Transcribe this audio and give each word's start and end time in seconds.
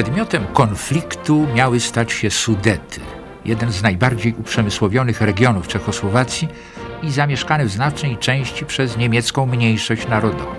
Przedmiotem 0.00 0.46
konfliktu 0.46 1.46
miały 1.54 1.80
stać 1.80 2.12
się 2.12 2.30
Sudety, 2.30 3.00
jeden 3.44 3.72
z 3.72 3.82
najbardziej 3.82 4.34
uprzemysłowionych 4.38 5.20
regionów 5.20 5.68
Czechosłowacji 5.68 6.48
i 7.02 7.10
zamieszkany 7.10 7.64
w 7.64 7.70
znacznej 7.70 8.16
części 8.18 8.66
przez 8.66 8.96
niemiecką 8.96 9.46
mniejszość 9.46 10.08
narodową. 10.08 10.54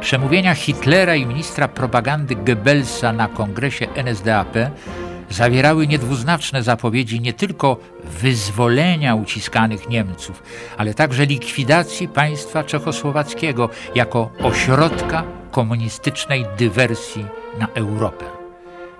Przemówienia 0.00 0.54
Hitlera 0.54 1.14
i 1.14 1.26
ministra 1.26 1.68
propagandy 1.68 2.34
Goebbelsa 2.34 3.12
na 3.12 3.28
kongresie 3.28 3.86
NSDAP 3.94 4.56
zawierały 5.30 5.86
niedwuznaczne 5.86 6.62
zapowiedzi 6.62 7.20
nie 7.20 7.32
tylko 7.32 7.76
wyzwolenia 8.04 9.14
uciskanych 9.14 9.88
Niemców, 9.88 10.42
ale 10.76 10.94
także 10.94 11.26
likwidacji 11.26 12.08
państwa 12.08 12.64
czechosłowackiego 12.64 13.70
jako 13.94 14.30
ośrodka 14.42 15.24
komunistycznej 15.50 16.46
dywersji 16.56 17.26
na 17.58 17.66
Europę. 17.74 18.37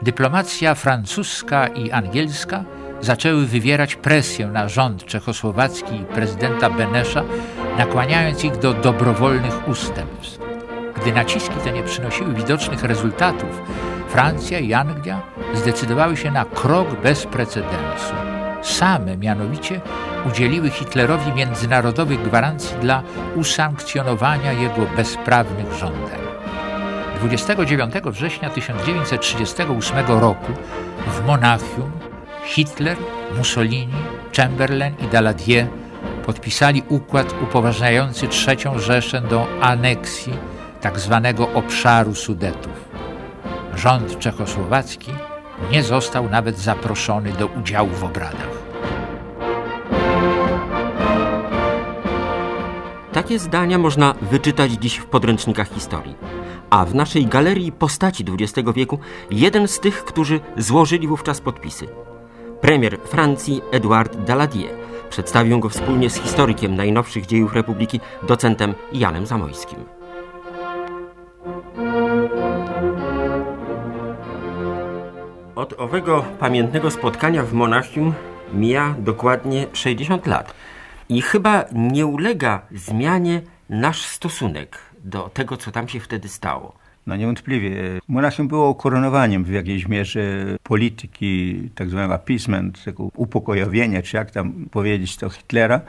Dyplomacja 0.03 0.75
francuska 0.75 1.67
i 1.67 1.91
angielska 1.91 2.65
zaczęły 3.01 3.47
wywierać 3.47 3.97
presję 3.97 4.47
na 4.47 4.69
rząd 4.69 5.05
czechosłowacki 5.05 5.97
i 5.97 6.05
prezydenta 6.05 6.71
Benesza, 6.71 7.25
nakłaniając 7.79 8.45
ich 8.45 8.57
do 8.57 8.75
dobrowolnych 8.75 9.69
ustępstw. 9.69 10.39
Gdy 10.97 11.13
naciski 11.13 11.55
te 11.65 11.73
nie 11.73 11.83
przynosiły 11.83 12.35
widocznych 12.35 12.83
rezultatów, 12.83 13.63
Francja 14.09 14.59
i 14.59 14.75
Anglia 14.75 15.23
zdecydowały 15.55 16.17
się 16.17 16.31
na 16.31 16.45
krok 16.45 17.01
bez 17.03 17.27
precedensu. 17.27 18.15
Same 18.63 19.17
mianowicie 19.17 19.81
udzieliły 20.29 20.71
Hitlerowi 20.71 21.33
międzynarodowych 21.33 22.23
gwarancji 22.23 22.77
dla 22.81 23.03
usankcjonowania 23.37 24.53
jego 24.53 24.87
bezprawnych 24.97 25.73
żądań. 25.73 26.28
29 27.19 27.95
września 28.05 28.51
1938 28.51 30.07
roku 30.07 30.53
w 31.07 31.27
Monachium 31.27 31.93
Hitler, 32.45 32.97
Mussolini, 33.37 33.95
Chamberlain 34.37 34.95
i 35.05 35.07
Daladier 35.07 35.67
podpisali 36.27 36.83
układ 36.89 37.35
upoważniający 37.43 38.27
III 38.27 38.81
Rzeszę 38.81 39.21
do 39.21 39.47
aneksji 39.61 40.33
tzw. 40.83 41.21
Tak 41.23 41.57
obszaru 41.57 42.15
Sudetów. 42.15 42.89
Rząd 43.75 44.19
czechosłowacki 44.19 45.13
nie 45.73 45.83
został 45.83 46.31
nawet 46.31 46.59
zaproszony 46.59 47.33
do 47.33 47.47
udziału 47.47 47.89
w 47.89 48.05
obradach. 48.05 48.59
Takie 53.13 53.39
zdania 53.39 53.79
można 53.79 54.15
wyczytać 54.23 54.73
dziś 54.73 54.97
w 54.97 55.07
podręcznikach 55.07 55.69
historii. 55.75 56.15
A 56.71 56.85
w 56.85 56.95
naszej 56.95 57.27
galerii 57.27 57.73
postaci 57.73 58.25
XX 58.41 58.69
wieku 58.75 58.99
jeden 59.31 59.69
z 59.69 59.81
tych, 59.81 60.05
którzy 60.05 60.41
złożyli 60.57 61.09
wówczas 61.09 61.41
podpisy. 61.41 61.89
Premier 62.61 62.99
Francji 63.05 63.63
Edouard 63.73 64.17
Daladier 64.17 64.71
przedstawił 65.11 65.61
go 65.61 65.69
wspólnie 65.69 66.11
z 66.11 66.17
historykiem 66.17 66.77
najnowszych 66.77 67.27
dziejów 67.27 67.53
Republiki, 67.53 68.01
docentem 68.23 68.75
Janem 68.93 69.27
Zamojskim. 69.27 69.79
Od 75.55 75.73
owego 75.81 76.25
pamiętnego 76.39 76.91
spotkania 76.91 77.43
w 77.43 77.53
Monachium 77.53 78.15
mija 78.53 78.95
dokładnie 78.99 79.67
60 79.73 80.27
lat. 80.27 80.55
I 81.09 81.23
chyba 81.23 81.65
nie 81.73 82.07
ulega 82.07 82.63
zmianie 82.71 83.43
nasz 83.69 84.07
stosunek 84.07 84.88
do 85.05 85.31
tego, 85.35 85.57
co 85.57 85.71
tam 85.71 85.89
się 85.89 86.01
wtedy 86.01 86.29
stało. 86.29 86.73
No 87.07 87.17
niewątpliwie. 87.17 88.01
Monachium 88.09 88.49
było 88.49 88.71
ukoronowaniem 88.71 89.45
w 89.45 89.51
jakiejś 89.51 89.89
mierze 89.89 90.57
polityki 90.63 91.63
tak 91.75 91.91
zwanego 91.91 92.15
appeasement, 92.15 92.85
tego 92.85 93.11
upokojowienia, 93.17 94.03
czy 94.03 94.17
jak 94.17 94.31
tam 94.31 94.67
powiedzieć 94.71 95.17
to 95.17 95.31
Hitlera, 95.31 95.81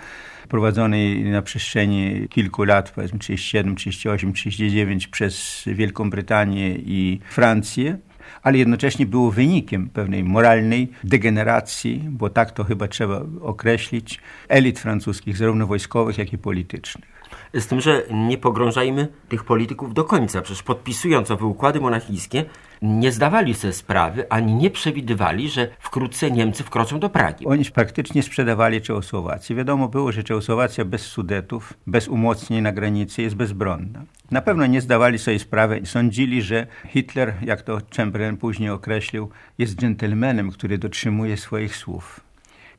prowadzonej 0.50 1.24
na 1.24 1.42
przestrzeni 1.42 2.28
kilku 2.30 2.64
lat, 2.64 2.92
powiedzmy 2.92 3.20
37, 3.20 3.76
38, 3.76 4.34
39 4.34 5.08
przez 5.08 5.64
Wielką 5.68 6.10
Brytanię 6.10 6.76
i 6.76 7.20
Francję 7.30 7.98
ale 8.44 8.58
jednocześnie 8.58 9.06
było 9.06 9.32
wynikiem 9.32 9.90
pewnej 9.90 10.24
moralnej 10.24 10.92
degeneracji, 11.04 12.04
bo 12.10 12.30
tak 12.30 12.52
to 12.52 12.64
chyba 12.64 12.88
trzeba 12.88 13.22
określić, 13.42 14.20
elit 14.48 14.80
francuskich, 14.80 15.38
zarówno 15.38 15.68
wojskowych, 15.68 16.18
jak 16.18 16.34
i 16.34 16.38
politycznych. 16.38 17.19
Z 17.54 17.68
tym, 17.68 17.82
że 17.82 18.04
nie 18.12 18.38
pogrążajmy 18.38 19.08
tych 19.30 19.44
polityków 19.44 19.94
do 19.94 20.04
końca. 20.04 20.42
Przecież 20.42 20.64
podpisując 20.64 21.32
owe 21.32 21.46
układy 21.46 21.80
monachijskie, 21.80 22.46
nie 22.82 23.12
zdawali 23.12 23.54
sobie 23.54 23.74
sprawy, 23.74 24.30
ani 24.30 24.56
nie 24.56 24.70
przewidywali, 24.70 25.50
że 25.50 25.68
wkrótce 25.80 26.32
Niemcy 26.32 26.64
wkroczą 26.64 27.00
do 27.00 27.10
Pragi. 27.10 27.46
Oni 27.46 27.66
praktycznie 27.66 28.24
sprzedawali 28.24 28.82
Czechosłowację. 28.82 29.56
Wiadomo 29.56 29.88
było, 29.88 30.12
że 30.12 30.24
Czechosłowacja 30.24 30.86
bez 30.86 31.02
Sudetów, 31.02 31.74
bez 31.88 32.08
umocnień 32.08 32.62
na 32.62 32.72
granicy 32.72 33.22
jest 33.22 33.36
bezbronna. 33.36 34.04
Na 34.32 34.42
pewno 34.42 34.66
nie 34.66 34.82
zdawali 34.82 35.20
sobie 35.20 35.40
sprawy 35.40 35.78
i 35.78 35.86
sądzili, 35.86 36.42
że 36.42 36.68
Hitler, 36.88 37.34
jak 37.42 37.62
to 37.62 37.78
Chamberlain 37.98 38.38
później 38.38 38.70
określił, 38.70 39.30
jest 39.58 39.76
dżentelmenem, 39.76 40.52
który 40.52 40.78
dotrzymuje 40.78 41.38
swoich 41.38 41.76
słów. 41.76 42.29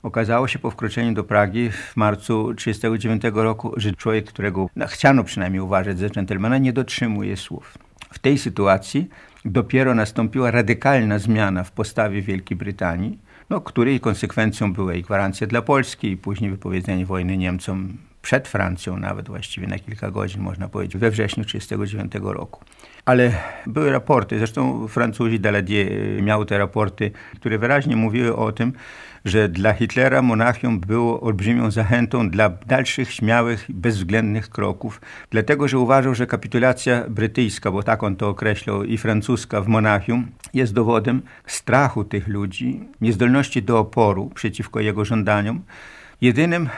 Okazało 0.02 0.48
się 0.48 0.58
po 0.58 0.70
wkroczeniu 0.70 1.14
do 1.14 1.24
Pragi 1.24 1.70
w 1.70 1.96
marcu 1.96 2.54
1939 2.54 3.44
roku, 3.44 3.72
że 3.76 3.92
człowiek, 3.92 4.26
którego 4.26 4.70
no, 4.76 4.86
chciano 4.86 5.24
przynajmniej 5.24 5.60
uważać 5.60 5.98
za 5.98 6.10
dżentelmena, 6.10 6.58
nie 6.58 6.72
dotrzymuje 6.72 7.36
słów. 7.36 7.78
W 8.12 8.18
tej 8.18 8.38
sytuacji 8.38 9.08
dopiero 9.44 9.94
nastąpiła 9.94 10.50
radykalna 10.50 11.18
zmiana 11.18 11.64
w 11.64 11.72
postawie 11.72 12.22
Wielkiej 12.22 12.56
Brytanii, 12.56 13.18
no, 13.50 13.60
której 13.60 14.00
konsekwencją 14.00 14.72
była 14.72 14.94
i 14.94 15.02
gwarancja 15.02 15.46
dla 15.46 15.62
Polski, 15.62 16.10
i 16.10 16.16
później 16.16 16.50
wypowiedzenie 16.50 17.06
wojny 17.06 17.36
Niemcom 17.36 17.96
przed 18.22 18.48
Francją, 18.48 18.96
nawet 18.96 19.28
właściwie 19.28 19.66
na 19.66 19.78
kilka 19.78 20.10
godzin, 20.10 20.42
można 20.42 20.68
powiedzieć, 20.68 20.96
we 20.96 21.10
wrześniu 21.10 21.44
1939 21.44 22.34
roku. 22.34 22.64
Ale 23.04 23.32
były 23.66 23.90
raporty, 23.90 24.38
zresztą 24.38 24.88
Francuzi 24.88 25.40
Daladier 25.40 26.22
miał 26.22 26.44
te 26.44 26.58
raporty, 26.58 27.10
które 27.34 27.58
wyraźnie 27.58 27.96
mówiły 27.96 28.36
o 28.36 28.52
tym, 28.52 28.72
że 29.24 29.48
dla 29.48 29.72
Hitlera 29.72 30.22
Monachium 30.22 30.80
było 30.80 31.20
olbrzymią 31.20 31.70
zachętą 31.70 32.30
dla 32.30 32.48
dalszych, 32.48 33.12
śmiałych, 33.12 33.66
bezwzględnych 33.68 34.50
kroków, 34.50 35.00
dlatego 35.30 35.68
że 35.68 35.78
uważał, 35.78 36.14
że 36.14 36.26
kapitulacja 36.26 37.04
brytyjska, 37.08 37.70
bo 37.70 37.82
tak 37.82 38.02
on 38.02 38.16
to 38.16 38.28
określał, 38.28 38.84
i 38.84 38.98
francuska 38.98 39.60
w 39.60 39.68
Monachium 39.68 40.26
jest 40.54 40.72
dowodem 40.72 41.22
strachu 41.46 42.04
tych 42.04 42.28
ludzi, 42.28 42.80
niezdolności 43.00 43.62
do 43.62 43.78
oporu 43.78 44.30
przeciwko 44.34 44.80
jego 44.80 45.04
żądaniom. 45.04 45.62
Jedynym 46.20 46.68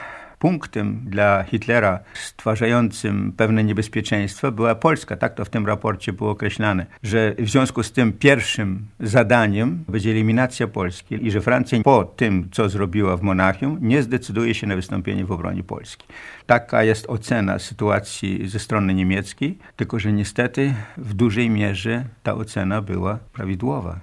punktem 0.43 0.99
dla 1.05 1.43
Hitlera 1.43 1.99
stwarzającym 2.13 3.33
pewne 3.37 3.63
niebezpieczeństwo 3.63 4.51
była 4.51 4.75
Polska. 4.75 5.17
Tak 5.17 5.33
to 5.33 5.45
w 5.45 5.49
tym 5.49 5.65
raporcie 5.65 6.13
było 6.13 6.31
określane, 6.31 6.85
że 7.03 7.35
w 7.39 7.49
związku 7.49 7.83
z 7.83 7.91
tym 7.91 8.13
pierwszym 8.13 8.85
zadaniem 8.99 9.83
będzie 9.89 10.11
eliminacja 10.11 10.67
Polski 10.67 11.27
i 11.27 11.31
że 11.31 11.41
Francja 11.41 11.83
po 11.83 12.03
tym, 12.03 12.49
co 12.51 12.69
zrobiła 12.69 13.17
w 13.17 13.21
Monachium, 13.21 13.77
nie 13.81 14.03
zdecyduje 14.03 14.53
się 14.53 14.67
na 14.67 14.75
wystąpienie 14.75 15.25
w 15.25 15.31
obronie 15.31 15.63
Polski. 15.63 16.07
Taka 16.45 16.83
jest 16.83 17.05
ocena 17.09 17.59
sytuacji 17.59 18.49
ze 18.49 18.59
strony 18.59 18.93
niemieckiej, 18.93 19.57
tylko 19.75 19.99
że 19.99 20.13
niestety 20.13 20.73
w 20.97 21.13
dużej 21.13 21.49
mierze 21.49 22.05
ta 22.23 22.33
ocena 22.33 22.81
była 22.81 23.19
prawidłowa. 23.33 23.99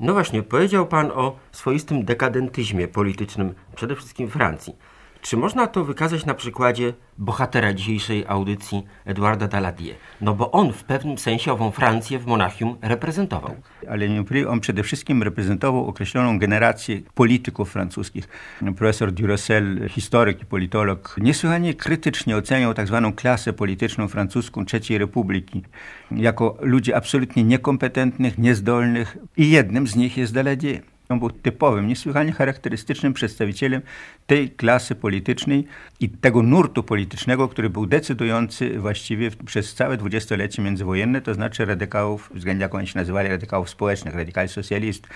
No 0.00 0.12
właśnie, 0.12 0.42
powiedział 0.42 0.86
pan 0.86 1.10
o 1.10 1.36
swoistym 1.52 2.04
dekadentyzmie 2.04 2.88
politycznym, 2.88 3.54
przede 3.76 3.96
wszystkim 3.96 4.30
Francji. 4.30 4.93
Czy 5.24 5.36
można 5.36 5.66
to 5.66 5.84
wykazać 5.84 6.26
na 6.26 6.34
przykładzie 6.34 6.92
bohatera 7.18 7.72
dzisiejszej 7.72 8.24
audycji 8.26 8.82
Eduarda 9.04 9.48
Daladier? 9.48 9.96
No 10.20 10.34
bo 10.34 10.50
on 10.50 10.72
w 10.72 10.84
pewnym 10.84 11.18
sensie 11.18 11.52
ową 11.52 11.70
Francję 11.70 12.18
w 12.18 12.26
Monachium 12.26 12.76
reprezentował. 12.82 13.54
Ale 13.88 14.06
on 14.48 14.60
przede 14.60 14.82
wszystkim 14.82 15.22
reprezentował 15.22 15.86
określoną 15.86 16.38
generację 16.38 17.00
polityków 17.14 17.72
francuskich. 17.72 18.28
Profesor 18.76 19.12
Duracell, 19.12 19.88
historyk 19.88 20.42
i 20.42 20.46
politolog, 20.46 21.16
niesłychanie 21.20 21.74
krytycznie 21.74 22.36
oceniał 22.36 22.74
tak 22.74 22.86
zwaną 22.86 23.12
klasę 23.12 23.52
polityczną 23.52 24.08
francuską 24.08 24.64
III 24.72 24.98
Republiki 24.98 25.62
jako 26.10 26.56
ludzi 26.60 26.94
absolutnie 26.94 27.44
niekompetentnych, 27.44 28.38
niezdolnych 28.38 29.16
i 29.36 29.50
jednym 29.50 29.86
z 29.86 29.96
nich 29.96 30.16
jest 30.16 30.34
Daladier. 30.34 30.93
On 31.08 31.18
był 31.18 31.30
typowym, 31.30 31.86
niesłychanie 31.86 32.32
charakterystycznym 32.32 33.12
przedstawicielem 33.12 33.82
tej 34.26 34.50
klasy 34.50 34.94
politycznej 34.94 35.64
i 36.00 36.08
tego 36.08 36.42
nurtu 36.42 36.82
politycznego, 36.82 37.48
który 37.48 37.70
był 37.70 37.86
decydujący 37.86 38.78
właściwie 38.78 39.30
przez 39.30 39.74
całe 39.74 39.96
dwudziestolecie 39.96 40.62
międzywojenne, 40.62 41.20
to 41.20 41.34
znaczy 41.34 41.64
radykałów, 41.64 42.30
względnie 42.34 42.62
jak 42.62 42.74
oni 42.74 42.86
się 42.86 42.98
nazywali, 42.98 43.28
radykałów 43.28 43.70
społecznych, 43.70 44.14
radykal 44.14 44.48
socjalist. 44.48 45.06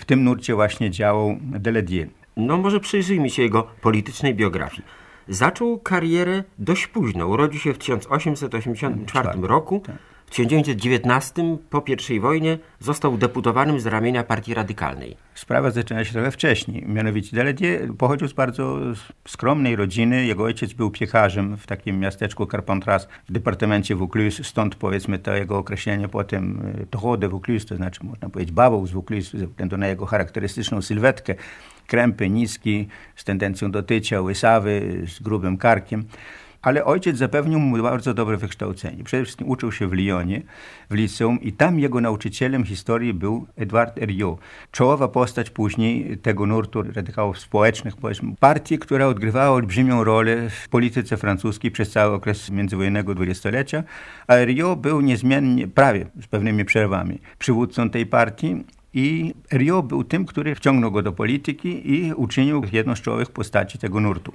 W 0.00 0.04
tym 0.04 0.24
nurcie 0.24 0.54
właśnie 0.54 0.90
działał 0.90 1.38
Deledier. 1.40 2.08
No 2.36 2.56
może 2.56 2.80
przyjrzyjmy 2.80 3.30
się 3.30 3.42
jego 3.42 3.62
politycznej 3.62 4.34
biografii. 4.34 4.82
Zaczął 5.28 5.78
karierę 5.78 6.44
dość 6.58 6.86
późno. 6.86 7.26
Urodził 7.26 7.60
się 7.60 7.74
w 7.74 7.78
1884 7.78 9.28
roku. 9.42 9.82
Tak 9.86 9.96
W 10.26 10.30
1919 10.30 11.58
po 11.70 11.82
I 12.10 12.20
wojnie 12.20 12.58
został 12.80 13.18
deputowanym 13.18 13.80
z 13.80 13.86
ramienia 13.86 14.24
Partii 14.24 14.54
Radykalnej. 14.54 15.16
Sprawa 15.34 15.70
zaczyna 15.70 16.04
się 16.04 16.12
trochę 16.12 16.30
wcześniej. 16.30 16.84
Mianowicie 16.86 17.36
Daladier 17.36 17.94
pochodził 17.94 18.28
z 18.28 18.32
bardzo 18.32 18.78
skromnej 19.28 19.76
rodziny. 19.76 20.26
Jego 20.26 20.44
ojciec 20.44 20.72
był 20.72 20.90
piekarzem 20.90 21.56
w 21.56 21.66
takim 21.66 22.00
miasteczku 22.00 22.46
Carpentras 22.46 23.08
w 23.28 23.32
departamencie 23.32 23.96
Vaucluse. 23.96 24.44
Stąd 24.44 24.74
powiedzmy 24.74 25.18
to 25.18 25.34
jego 25.34 25.58
określenie 25.58 26.08
potem 26.08 26.72
Toro 26.90 27.16
de 27.16 27.28
Vaucluse, 27.28 27.66
to 27.66 27.76
znaczy 27.76 28.04
można 28.04 28.30
powiedzieć 28.30 28.54
bawoł 28.54 28.86
z 28.86 28.92
Vaucluse 28.92 29.38
ze 29.38 29.46
względu 29.46 29.76
na 29.76 29.86
jego 29.86 30.06
charakterystyczną 30.06 30.82
sylwetkę. 30.82 31.34
Krępy, 31.86 32.30
niski, 32.30 32.88
z 33.16 33.24
tendencją 33.24 33.70
do 33.70 33.82
tycia, 33.82 34.20
łysawy, 34.20 35.02
z 35.06 35.20
grubym 35.22 35.58
karkiem 35.58 36.04
ale 36.66 36.84
ojciec 36.84 37.16
zapewnił 37.16 37.58
mu 37.58 37.82
bardzo 37.82 38.14
dobre 38.14 38.36
wykształcenie. 38.36 39.04
Przede 39.04 39.24
wszystkim 39.24 39.48
uczył 39.48 39.72
się 39.72 39.88
w 39.88 39.92
Lyonie, 39.92 40.42
w 40.90 40.94
liceum 40.94 41.40
i 41.40 41.52
tam 41.52 41.78
jego 41.78 42.00
nauczycielem 42.00 42.64
historii 42.64 43.14
był 43.14 43.46
Edouard 43.56 43.98
Herriot. 43.98 44.38
Czołowa 44.72 45.08
postać 45.08 45.50
później 45.50 46.18
tego 46.18 46.46
nurtu 46.46 46.82
radykałów 46.82 47.38
społecznych, 47.38 47.94
partii, 48.40 48.78
która 48.78 49.06
odgrywała 49.06 49.50
olbrzymią 49.50 50.04
rolę 50.04 50.50
w 50.50 50.68
polityce 50.68 51.16
francuskiej 51.16 51.70
przez 51.70 51.90
cały 51.90 52.14
okres 52.14 52.50
międzywojennego 52.50 53.14
dwudziestolecia, 53.14 53.82
a 54.26 54.32
Herriot 54.32 54.80
był 54.80 55.00
niezmiennie, 55.00 55.68
prawie 55.68 56.06
z 56.22 56.26
pewnymi 56.26 56.64
przerwami, 56.64 57.18
przywódcą 57.38 57.90
tej 57.90 58.06
partii 58.06 58.64
i 58.94 59.34
Rio 59.52 59.82
był 59.82 60.04
tym, 60.04 60.26
który 60.26 60.54
wciągnął 60.54 60.92
go 60.92 61.02
do 61.02 61.12
polityki 61.12 61.92
i 61.92 62.12
uczynił 62.14 62.62
jedną 62.72 62.96
z 62.96 63.00
czołowych 63.00 63.30
postaci 63.30 63.78
tego 63.78 64.00
nurtu. 64.00 64.32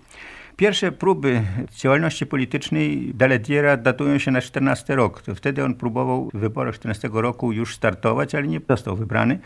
Pierwsze 0.62 0.92
próby 0.92 1.42
działalności 1.76 2.26
politycznej 2.26 3.12
Daladiera 3.14 3.78
datują 3.78 4.18
się 4.18 4.32
na 4.32 4.42
14 4.42 4.96
rok. 4.96 5.22
To 5.22 5.36
wtedy 5.36 5.64
on 5.64 5.76
próbował 5.76 6.30
w 6.34 6.38
wyborach 6.38 6.76
14 6.76 7.10
roku 7.14 7.52
już 7.52 7.76
startować, 7.76 8.36
ale 8.36 8.48
nie 8.48 8.62
został 8.70 8.96
wybrany. 8.96 9.40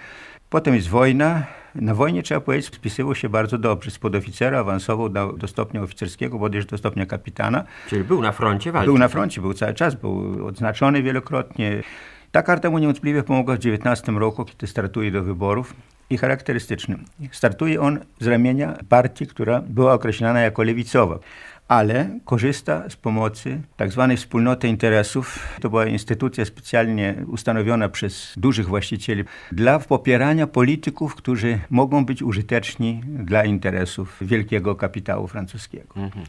Potem 0.49 0.75
jest 0.75 0.87
wojna. 0.87 1.43
Na 1.75 1.95
wojnie, 1.95 2.23
trzeba 2.23 2.41
powiedzieć, 2.41 2.75
spisywał 2.75 3.15
się 3.15 3.29
bardzo 3.29 3.57
dobrze. 3.57 3.91
Z 3.91 3.99
podoficera 3.99 4.59
awansował 4.59 5.09
do, 5.09 5.33
do 5.33 5.47
stopnia 5.47 5.81
oficerskiego, 5.81 6.39
bodajże 6.39 6.67
do 6.67 6.77
stopnia 6.77 7.05
kapitana. 7.05 7.63
Czyli 7.89 8.03
był 8.03 8.21
na 8.21 8.31
froncie 8.31 8.71
walki. 8.71 8.85
Był 8.85 8.97
na 8.97 9.07
froncie, 9.07 9.41
był 9.41 9.53
cały 9.53 9.73
czas, 9.73 9.95
był 9.95 10.45
odznaczony 10.47 11.03
wielokrotnie. 11.03 11.83
Ta 12.31 12.43
karta 12.43 12.69
mu 12.69 12.77
niewątpliwie 12.77 13.23
pomogła 13.23 13.55
w 13.55 13.59
19 13.59 14.11
roku, 14.11 14.45
kiedy 14.45 14.67
startuje 14.67 15.11
do 15.11 15.23
wyborów 15.23 15.73
i 16.09 16.17
charakterystyczny. 16.17 16.97
Startuje 17.31 17.81
on 17.81 17.99
z 18.19 18.27
ramienia 18.27 18.77
partii, 18.89 19.27
która 19.27 19.61
była 19.61 19.93
określana 19.93 20.39
jako 20.39 20.63
lewicowa 20.63 21.19
ale 21.67 22.19
korzysta 22.25 22.89
z 22.89 22.95
pomocy 22.95 23.61
tzw. 23.77 24.05
Tak 24.09 24.17
wspólnoty 24.17 24.67
interesów. 24.67 25.57
To 25.61 25.69
była 25.69 25.85
instytucja 25.85 26.45
specjalnie 26.45 27.15
ustanowiona 27.27 27.89
przez 27.89 28.33
dużych 28.37 28.67
właścicieli 28.67 29.23
dla 29.51 29.79
popierania 29.79 30.47
polityków, 30.47 31.15
którzy 31.15 31.59
mogą 31.69 32.05
być 32.05 32.23
użyteczni 32.23 33.01
dla 33.05 33.45
interesów 33.45 34.17
wielkiego 34.21 34.75
kapitału 34.75 35.27
francuskiego. 35.27 35.95
Mhm. 35.95 36.25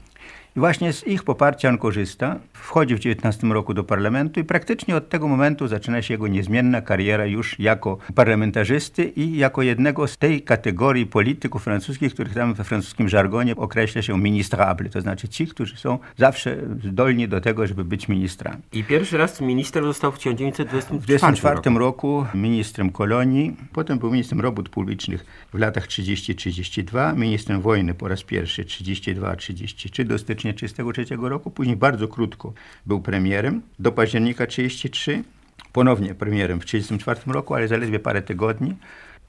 I 0.57 0.61
właśnie 0.61 0.93
z 0.93 1.07
ich 1.07 1.25
poparcia 1.25 1.69
on 1.69 1.79
korzysta. 1.79 2.39
Wchodzi 2.53 2.95
w 2.95 2.99
19 2.99 3.47
roku 3.47 3.75
do 3.75 3.85
parlamentu 3.85 4.41
i 4.41 4.45
praktycznie 4.45 4.97
od 4.97 5.09
tego 5.09 5.29
momentu 5.29 5.69
zaczyna 5.69 6.03
się 6.03 6.15
jego 6.15 6.29
niezmienna 6.29 6.81
kariera 6.81 7.27
już 7.27 7.59
jako 7.59 7.99
parlamentarzysty 8.15 9.05
i 9.05 9.37
jako 9.37 9.63
jednego 9.63 10.09
z 10.09 10.17
tej 10.17 10.43
kategorii 10.43 11.07
polityków 11.07 11.63
francuskich, 11.63 12.15
których 12.15 12.35
tam 12.35 12.55
we 12.55 12.65
francuskim 12.65 13.09
żargonie 13.09 13.57
określa 13.57 14.03
się 14.03 14.19
ministrable, 14.19 14.89
to 14.89 15.01
znaczy 15.01 15.29
ci, 15.29 15.47
którzy 15.47 15.77
są 15.77 15.99
zawsze 16.17 16.57
zdolni 16.85 17.29
do 17.29 17.41
tego, 17.41 17.67
żeby 17.67 17.85
być 17.85 18.09
ministrami. 18.09 18.63
I 18.73 18.85
pierwszy 18.85 19.19
raz 19.19 19.41
minister 19.41 19.85
został 19.85 20.13
w 20.13 20.19
1924 20.19 21.01
W 21.03 21.07
1924 21.07 21.79
roku. 21.79 22.21
roku 22.21 22.39
ministrem 22.39 22.91
kolonii, 22.91 23.57
potem 23.73 23.99
był 23.99 24.11
ministrem 24.11 24.41
robót 24.41 24.69
publicznych 24.69 25.27
w 25.55 25.59
latach 25.59 25.87
30-32, 25.87 27.17
ministrem 27.17 27.61
wojny 27.61 27.95
po 27.95 28.09
raz 28.09 28.23
pierwszy 28.23 28.65
32-33 28.65 30.05
do 30.05 30.19
stycznia 30.19 30.46
stycznia 30.53 30.71
1933 30.71 31.29
roku, 31.29 31.51
później 31.51 31.77
bardzo 31.77 32.09
krótko 32.09 32.53
był 32.87 33.01
premierem, 33.01 33.63
do 33.79 33.93
października 33.93 34.47
1933, 34.47 35.25
ponownie 35.73 36.15
premierem 36.15 36.61
w 36.61 36.65
1934 36.65 37.35
roku, 37.35 37.55
ale 37.55 37.69
zaledwie 37.69 37.99
parę 37.99 38.23
tygodni 38.23 38.75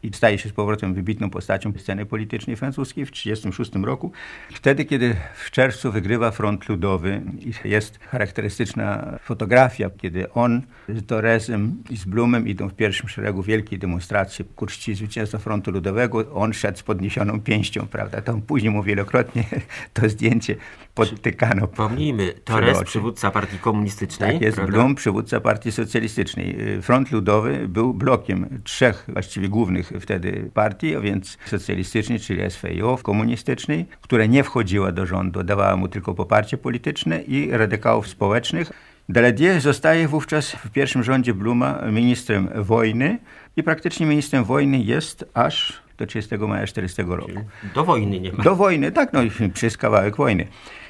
i 0.03 0.13
staje 0.13 0.37
się 0.37 0.49
z 0.49 0.51
powrotem 0.51 0.93
wybitną 0.93 1.29
postacią 1.29 1.73
sceny 1.77 2.05
politycznej 2.05 2.55
francuskiej 2.55 3.05
w 3.05 3.11
1936 3.11 3.85
roku. 3.85 4.11
Wtedy, 4.53 4.85
kiedy 4.85 5.15
w 5.35 5.51
czerwcu 5.51 5.91
wygrywa 5.91 6.31
front 6.31 6.69
ludowy 6.69 7.21
i 7.39 7.69
jest 7.69 7.99
charakterystyczna 7.99 9.17
fotografia, 9.23 9.89
kiedy 9.97 10.33
on 10.33 10.61
z 10.89 11.05
Torresem 11.05 11.83
i 11.89 11.97
z 11.97 12.05
Blumem 12.05 12.47
idą 12.47 12.69
w 12.69 12.73
pierwszym 12.73 13.09
szeregu 13.09 13.43
wielkiej 13.43 13.79
demonstracji 13.79 14.45
ku 14.55 14.65
czci 14.65 14.95
zwycięstwa 14.95 15.37
frontu 15.37 15.71
ludowego, 15.71 16.33
on 16.33 16.53
szedł 16.53 16.77
z 16.77 16.83
podniesioną 16.83 17.41
pięścią, 17.41 17.87
prawda? 17.87 18.21
To 18.21 18.41
później 18.47 18.71
mu 18.71 18.83
wielokrotnie 18.83 19.43
to 19.93 20.09
zdjęcie 20.09 20.55
podtykano. 20.93 21.67
Pomnijmy, 21.67 22.33
Torres, 22.43 22.83
przywódca 22.83 23.31
partii 23.31 23.59
komunistycznej. 23.59 24.33
Tak 24.33 24.41
jest, 24.41 24.57
prawda? 24.57 24.77
Blum, 24.77 24.95
przywódca 24.95 25.39
partii 25.39 25.71
socjalistycznej. 25.71 26.57
Front 26.81 27.11
ludowy 27.11 27.67
był 27.67 27.93
blokiem 27.93 28.61
trzech 28.63 29.05
właściwie 29.13 29.49
głównych 29.49 29.86
wtedy 29.99 30.51
partii, 30.53 30.95
a 30.95 30.99
więc 30.99 31.37
socjalistycznej, 31.45 32.19
czyli 32.19 32.51
SFIO, 32.51 32.97
komunistycznej, 33.03 33.85
która 34.01 34.25
nie 34.25 34.43
wchodziła 34.43 34.91
do 34.91 35.05
rządu, 35.05 35.43
dawała 35.43 35.75
mu 35.75 35.87
tylko 35.87 36.13
poparcie 36.13 36.57
polityczne 36.57 37.21
i 37.21 37.51
radykałów 37.51 38.07
społecznych. 38.07 38.71
Daladier 39.09 39.61
zostaje 39.61 40.07
wówczas 40.07 40.51
w 40.51 40.69
pierwszym 40.69 41.03
rządzie 41.03 41.33
Bluma 41.33 41.81
ministrem 41.91 42.49
wojny 42.55 43.19
i 43.57 43.63
praktycznie 43.63 44.05
ministrem 44.05 44.43
wojny 44.43 44.79
jest 44.79 45.25
aż 45.33 45.86
do 45.97 46.05
30 46.05 46.37
maja 46.37 46.67
40 46.67 47.03
roku. 47.07 47.31
Do 47.75 47.83
wojny 47.85 48.19
nie 48.19 48.31
ma. 48.31 48.43
Do 48.43 48.55
wojny, 48.55 48.91
tak, 48.91 49.13
no 49.13 49.19
przez 49.53 49.77
kawałek 49.77 50.15
wojny. 50.15 50.47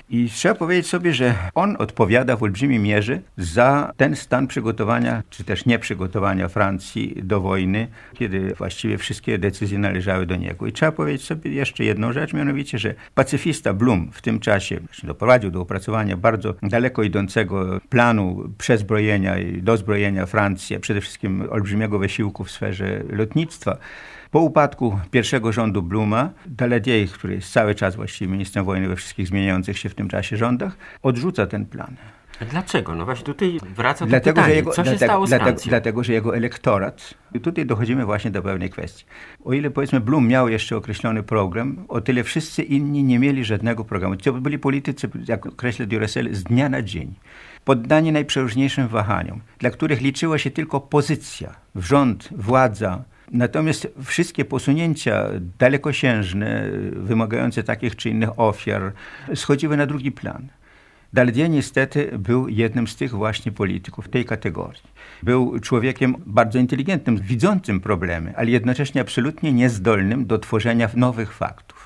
I 0.09 0.29
trzeba 0.29 0.55
powiedzieć 0.55 0.87
sobie, 0.87 1.13
że 1.13 1.35
on 1.55 1.75
odpowiada 1.79 2.35
w 2.35 2.43
olbrzymiej 2.43 2.79
mierze 2.79 3.19
za 3.37 3.93
ten 3.97 4.15
stan 4.15 4.47
przygotowania, 4.47 5.23
czy 5.29 5.43
też 5.43 5.65
nieprzygotowania 5.65 6.47
Francji 6.47 7.15
do 7.23 7.41
wojny, 7.41 7.87
kiedy 8.13 8.53
właściwie 8.53 8.97
wszystkie 8.97 9.37
decyzje 9.37 9.79
należały 9.79 10.25
do 10.25 10.35
niego. 10.35 10.67
I 10.67 10.71
trzeba 10.71 10.91
powiedzieć 10.91 11.23
sobie 11.23 11.51
jeszcze 11.51 11.83
jedną 11.83 12.13
rzecz, 12.13 12.33
mianowicie, 12.33 12.77
że 12.77 12.93
pacyfista 13.15 13.73
Blum 13.73 14.09
w 14.11 14.21
tym 14.21 14.39
czasie 14.39 14.79
doprowadził 15.03 15.51
do 15.51 15.61
opracowania 15.61 16.17
bardzo 16.17 16.53
daleko 16.63 17.03
idącego 17.03 17.79
planu 17.89 18.49
przezbrojenia 18.57 19.37
i 19.37 19.61
dozbrojenia 19.61 20.25
Francji, 20.25 20.75
a 20.75 20.79
przede 20.79 21.01
wszystkim 21.01 21.47
olbrzymiego 21.51 21.99
wysiłku 21.99 22.43
w 22.43 22.51
sferze 22.51 23.03
lotnictwa. 23.09 23.77
Po 24.31 24.39
upadku 24.39 24.99
pierwszego 25.11 25.51
rządu 25.51 25.81
Bluma, 25.81 26.29
Daladier, 26.45 27.09
który 27.09 27.33
jest 27.33 27.51
cały 27.51 27.75
czas 27.75 27.95
właściwie 27.95 28.31
ministrem 28.31 28.65
wojny 28.65 28.87
we 28.87 28.95
wszystkich 28.95 29.27
zmieniających 29.27 29.77
się 29.77 29.89
w 29.89 29.95
tym 29.95 30.09
czasie 30.09 30.37
rządach, 30.37 30.77
odrzuca 31.03 31.47
ten 31.47 31.65
plan. 31.65 31.95
A 32.41 32.45
dlaczego? 32.45 32.95
No 32.95 33.05
właśnie 33.05 33.25
tutaj 33.25 33.59
wraca 33.75 33.99
to 33.99 34.05
dlatego, 34.05 34.35
pytanie, 34.35 34.53
że 34.53 34.55
jego, 34.55 34.71
co 34.71 34.83
się 34.83 34.89
dlatego, 34.89 35.05
stało 35.05 35.27
z 35.27 35.29
dlatego, 35.29 35.61
dlatego, 35.65 36.03
że 36.03 36.13
jego 36.13 36.35
elektorat, 36.35 37.13
i 37.33 37.39
tutaj 37.39 37.65
dochodzimy 37.65 38.05
właśnie 38.05 38.31
do 38.31 38.41
pewnej 38.41 38.69
kwestii. 38.69 39.05
O 39.45 39.53
ile 39.53 39.69
powiedzmy 39.69 39.99
Blum 39.99 40.27
miał 40.27 40.49
jeszcze 40.49 40.77
określony 40.77 41.23
program, 41.23 41.85
o 41.87 42.01
tyle 42.01 42.23
wszyscy 42.23 42.63
inni 42.63 43.03
nie 43.03 43.19
mieli 43.19 43.45
żadnego 43.45 43.85
programu. 43.85 44.15
To 44.15 44.33
byli 44.33 44.59
politycy, 44.59 45.09
jak 45.27 45.45
określa 45.45 45.85
Duracell, 45.85 46.35
z 46.35 46.43
dnia 46.43 46.69
na 46.69 46.81
dzień. 46.81 47.15
Poddani 47.65 48.11
najprzeróżniejszym 48.11 48.87
wahaniom, 48.87 49.41
dla 49.59 49.69
których 49.69 50.01
liczyła 50.01 50.37
się 50.37 50.51
tylko 50.51 50.79
pozycja, 50.79 51.55
rząd, 51.75 52.29
władza, 52.31 53.03
Natomiast 53.31 53.87
wszystkie 54.03 54.45
posunięcia 54.45 55.25
dalekosiężne, 55.59 56.69
wymagające 56.91 57.63
takich 57.63 57.95
czy 57.95 58.09
innych 58.09 58.39
ofiar, 58.39 58.93
schodziły 59.35 59.77
na 59.77 59.85
drugi 59.85 60.11
plan. 60.11 60.47
Daldier 61.13 61.49
niestety 61.49 62.11
był 62.19 62.47
jednym 62.47 62.87
z 62.87 62.95
tych 62.95 63.11
właśnie 63.11 63.51
polityków 63.51 64.09
tej 64.09 64.25
kategorii. 64.25 64.81
Był 65.23 65.59
człowiekiem 65.59 66.15
bardzo 66.25 66.59
inteligentnym, 66.59 67.17
widzącym 67.17 67.79
problemy, 67.79 68.33
ale 68.35 68.49
jednocześnie 68.49 69.01
absolutnie 69.01 69.53
niezdolnym 69.53 70.25
do 70.25 70.39
tworzenia 70.39 70.89
nowych 70.95 71.33
faktów. 71.33 71.76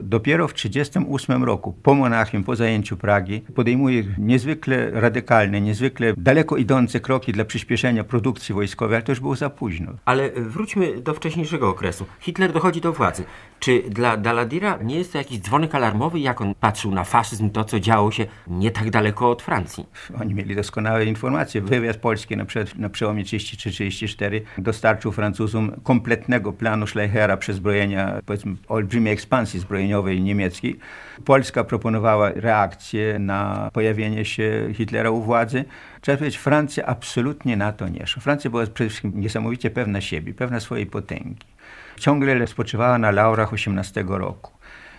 Dopiero 0.00 0.48
w 0.48 0.54
1938 0.54 1.44
roku, 1.44 1.72
po 1.82 1.94
Monachium, 1.94 2.44
po 2.44 2.56
zajęciu 2.56 2.96
Pragi, 2.96 3.40
podejmuje 3.40 4.04
niezwykle 4.18 4.90
radykalne, 4.90 5.60
niezwykle 5.60 6.14
daleko 6.16 6.56
idące 6.56 7.00
kroki 7.00 7.32
dla 7.32 7.44
przyspieszenia 7.44 8.04
produkcji 8.04 8.54
wojskowej, 8.54 8.96
ale 8.96 9.02
to 9.02 9.12
już 9.12 9.20
było 9.20 9.36
za 9.36 9.50
późno. 9.50 9.92
Ale 10.04 10.30
wróćmy 10.30 11.00
do 11.00 11.14
wcześniejszego 11.14 11.68
okresu. 11.68 12.06
Hitler 12.20 12.52
dochodzi 12.52 12.80
do 12.80 12.92
władzy. 12.92 13.24
Czy 13.64 13.82
dla 13.82 14.16
Daladira 14.16 14.78
nie 14.82 14.96
jest 14.96 15.12
to 15.12 15.18
jakiś 15.18 15.38
dzwonek 15.38 15.74
alarmowy, 15.74 16.20
jak 16.20 16.40
on 16.40 16.54
patrzył 16.54 16.90
na 16.90 17.04
faszyzm, 17.04 17.50
to 17.50 17.64
co 17.64 17.80
działo 17.80 18.10
się 18.10 18.26
nie 18.46 18.70
tak 18.70 18.90
daleko 18.90 19.30
od 19.30 19.42
Francji? 19.42 19.86
Oni 20.20 20.34
mieli 20.34 20.56
doskonałe 20.56 21.04
informacje. 21.04 21.60
Wywiad 21.60 21.96
polski 21.96 22.36
na, 22.36 22.44
przed, 22.44 22.78
na 22.78 22.88
przełomie 22.88 23.24
33-34 23.24 24.40
dostarczył 24.58 25.12
Francuzom 25.12 25.72
kompletnego 25.82 26.52
planu 26.52 26.86
Schleichera 26.86 27.36
przezbrojenia, 27.36 28.20
powiedzmy, 28.26 28.56
olbrzymiej 28.68 29.12
ekspansji 29.12 29.60
zbrojeniowej 29.60 30.22
niemieckiej. 30.22 30.78
Polska 31.24 31.64
proponowała 31.64 32.30
reakcję 32.34 33.18
na 33.18 33.70
pojawienie 33.72 34.24
się 34.24 34.68
Hitlera 34.74 35.10
u 35.10 35.22
władzy. 35.22 35.64
Trzeba 36.00 36.18
powiedzieć, 36.18 36.38
Francja 36.38 36.86
absolutnie 36.86 37.56
na 37.56 37.72
to 37.72 37.88
nie 37.88 38.06
szła. 38.06 38.22
Francja 38.22 38.50
była 38.50 38.66
przede 38.66 38.90
wszystkim 38.90 39.12
niesamowicie 39.14 39.70
pewna 39.70 40.00
siebie, 40.00 40.34
pewna 40.34 40.60
swojej 40.60 40.86
potęgi. 40.86 41.53
Ciągle 41.96 42.46
spoczywała 42.46 42.98
na 42.98 43.10
laurach 43.10 43.52
18 43.52 44.04
roku. 44.08 44.54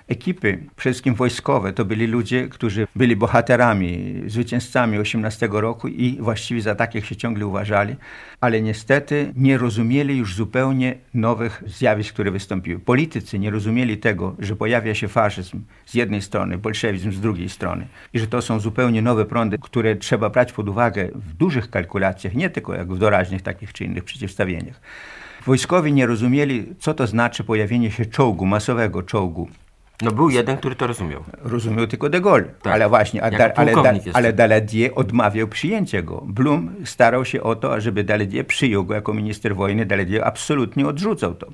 Ekipy, 0.07 0.59
przede 0.75 0.93
wszystkim 0.93 1.15
wojskowe, 1.15 1.73
to 1.73 1.85
byli 1.85 2.07
ludzie, 2.07 2.47
którzy 2.49 2.87
byli 2.95 3.15
bohaterami, 3.15 4.21
zwycięzcami 4.27 4.97
18 4.97 5.49
roku 5.51 5.87
i 5.87 6.17
właściwie 6.21 6.61
za 6.61 6.75
takich 6.75 7.05
się 7.05 7.15
ciągle 7.15 7.47
uważali, 7.47 7.95
ale 8.41 8.61
niestety 8.61 9.33
nie 9.35 9.57
rozumieli 9.57 10.17
już 10.17 10.35
zupełnie 10.35 10.95
nowych 11.13 11.63
zjawisk, 11.65 12.13
które 12.13 12.31
wystąpiły. 12.31 12.79
Politycy 12.79 13.39
nie 13.39 13.49
rozumieli 13.49 13.97
tego, 13.97 14.35
że 14.39 14.55
pojawia 14.55 14.95
się 14.95 15.07
faszyzm 15.07 15.61
z 15.85 15.93
jednej 15.93 16.21
strony, 16.21 16.57
bolszewizm 16.57 17.11
z 17.11 17.19
drugiej 17.19 17.49
strony 17.49 17.87
i 18.13 18.19
że 18.19 18.27
to 18.27 18.41
są 18.41 18.59
zupełnie 18.59 19.01
nowe 19.01 19.25
prądy, 19.25 19.57
które 19.57 19.95
trzeba 19.95 20.29
brać 20.29 20.53
pod 20.53 20.69
uwagę 20.69 21.09
w 21.15 21.33
dużych 21.33 21.69
kalkulacjach, 21.69 22.35
nie 22.35 22.49
tylko 22.49 22.73
jak 22.73 22.93
w 22.93 22.97
doraźnych 22.97 23.41
takich 23.41 23.73
czy 23.73 23.83
innych 23.83 24.03
przeciwstawieniach. 24.03 24.81
Wojskowi 25.45 25.93
nie 25.93 26.05
rozumieli, 26.05 26.75
co 26.79 26.93
to 26.93 27.07
znaczy 27.07 27.43
pojawienie 27.43 27.91
się 27.91 28.05
czołgu, 28.05 28.45
masowego 28.45 29.03
czołgu 29.03 29.47
no 30.01 30.11
był 30.11 30.29
jeden, 30.29 30.57
który 30.57 30.75
to 30.75 30.87
rozumiał. 30.87 31.23
Rozumiał 31.43 31.87
tylko 31.87 32.09
de 32.09 32.21
Gaulle. 32.21 32.45
Tak. 32.61 32.73
Ale 32.73 32.89
właśnie, 32.89 33.23
a 33.23 33.31
da, 33.31 33.53
ale, 33.55 33.73
da, 33.73 33.93
ale 34.13 34.33
Daladier 34.33 34.91
odmawiał 34.95 35.47
przyjęcia 35.47 36.01
go. 36.01 36.23
Blum 36.25 36.75
starał 36.85 37.25
się 37.25 37.43
o 37.43 37.55
to, 37.55 37.73
ażeby 37.73 38.03
Daladier 38.03 38.47
przyjął 38.47 38.85
go 38.85 38.93
jako 38.93 39.13
minister 39.13 39.55
wojny. 39.55 39.85
Daladier 39.85 40.23
absolutnie 40.23 40.87
odrzucał 40.87 41.35
to. 41.35 41.47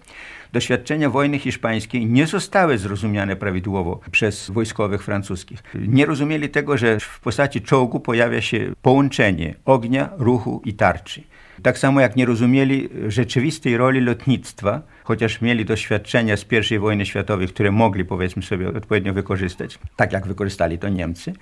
Doświadczenia 0.53 1.09
wojny 1.09 1.39
hiszpańskiej 1.39 2.05
nie 2.05 2.27
zostały 2.27 2.77
zrozumiane 2.77 3.35
prawidłowo 3.35 3.99
przez 4.11 4.49
wojskowych 4.49 5.03
francuskich. 5.03 5.63
Nie 5.87 6.05
rozumieli 6.05 6.49
tego, 6.49 6.77
że 6.77 6.99
w 6.99 7.19
postaci 7.19 7.61
czołgu 7.61 7.99
pojawia 7.99 8.41
się 8.41 8.73
połączenie 8.81 9.55
ognia, 9.65 10.09
ruchu 10.17 10.61
i 10.65 10.73
tarczy. 10.73 11.23
Tak 11.63 11.77
samo 11.77 12.01
jak 12.01 12.15
nie 12.15 12.25
rozumieli 12.25 12.89
rzeczywistej 13.07 13.77
roli 13.77 14.01
lotnictwa, 14.01 14.81
chociaż 15.03 15.41
mieli 15.41 15.65
doświadczenia 15.65 16.37
z 16.37 16.45
I 16.71 16.79
wojny 16.79 17.05
światowej, 17.05 17.47
które 17.47 17.71
mogli 17.71 18.05
powiedzmy 18.05 18.43
sobie 18.43 18.67
odpowiednio 18.67 19.13
wykorzystać, 19.13 19.79
tak 19.95 20.13
jak 20.13 20.27
wykorzystali 20.27 20.79
to 20.79 20.89
Niemcy, 20.89 21.33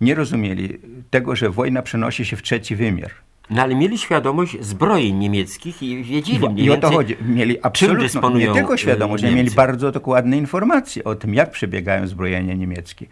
nie 0.00 0.14
rozumieli 0.14 0.78
tego, 1.10 1.36
że 1.36 1.50
wojna 1.50 1.82
przenosi 1.82 2.24
się 2.24 2.36
w 2.36 2.42
trzeci 2.42 2.76
wymiar. 2.76 3.10
No 3.50 3.62
ale 3.62 3.74
mieli 3.74 3.98
świadomość 3.98 4.56
zbrojeń 4.60 5.16
niemieckich 5.16 5.82
i 5.82 6.04
wiedzieli 6.04 6.48
mniej 6.48 6.66
I 6.66 6.70
o 6.70 6.76
to 6.76 6.90
chodzi. 6.90 7.16
Mieli 7.28 7.62
absolutnie 7.62 8.20
nie 8.34 8.54
tylko 8.54 8.76
świadomość, 8.76 9.24
ale 9.24 9.32
mieli 9.32 9.50
bardzo 9.50 9.92
dokładne 9.92 10.36
informacje 10.36 11.04
o 11.04 11.14
tym, 11.14 11.34
jak 11.34 11.50
przebiegają 11.50 12.06
zbrojenia 12.06 12.54
niemieckie 12.54 13.06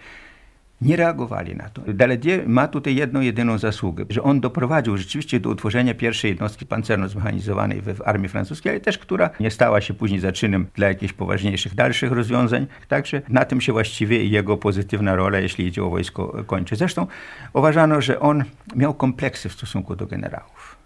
nie 0.81 0.97
reagowali 0.97 1.57
na 1.57 1.69
to. 1.69 1.83
Daladier 1.89 2.49
ma 2.49 2.69
tutaj 2.69 2.95
jedną, 2.95 3.21
jedyną 3.21 3.59
zasługę, 3.59 4.05
że 4.11 4.23
on 4.23 4.41
doprowadził 4.41 4.97
rzeczywiście 4.97 5.41
do 5.41 5.51
utworzenia 5.51 5.95
pierwszej 5.95 6.29
jednostki 6.29 6.67
pancerno-zmechanizowanej 6.67 7.83
w 7.83 8.03
armii 8.05 8.29
francuskiej, 8.29 8.71
ale 8.71 8.81
też 8.81 8.99
która 8.99 9.31
nie 9.41 9.51
stała 9.51 9.81
się 9.81 9.95
później 9.95 10.21
zaczynem 10.21 10.67
dla 10.75 10.89
jakichś 10.89 11.13
poważniejszych 11.13 11.75
dalszych 11.75 12.13
rozwiązań. 12.13 12.67
Także 12.89 13.23
na 13.29 13.45
tym 13.45 13.61
się 13.61 13.73
właściwie 13.73 14.25
jego 14.25 14.57
pozytywna 14.57 15.17
rola, 15.17 15.39
jeśli 15.39 15.67
idzie 15.67 15.85
o 15.85 15.91
wojsko, 15.91 16.45
kończy. 16.47 16.77
Zresztą 16.77 17.07
uważano, 17.53 18.01
że 18.01 18.21
on 18.21 18.45
miał 18.77 18.95
kompleksy 18.95 19.49
w 19.49 19.53
stosunku 19.53 19.97
do 19.97 20.07
generałów 20.07 20.84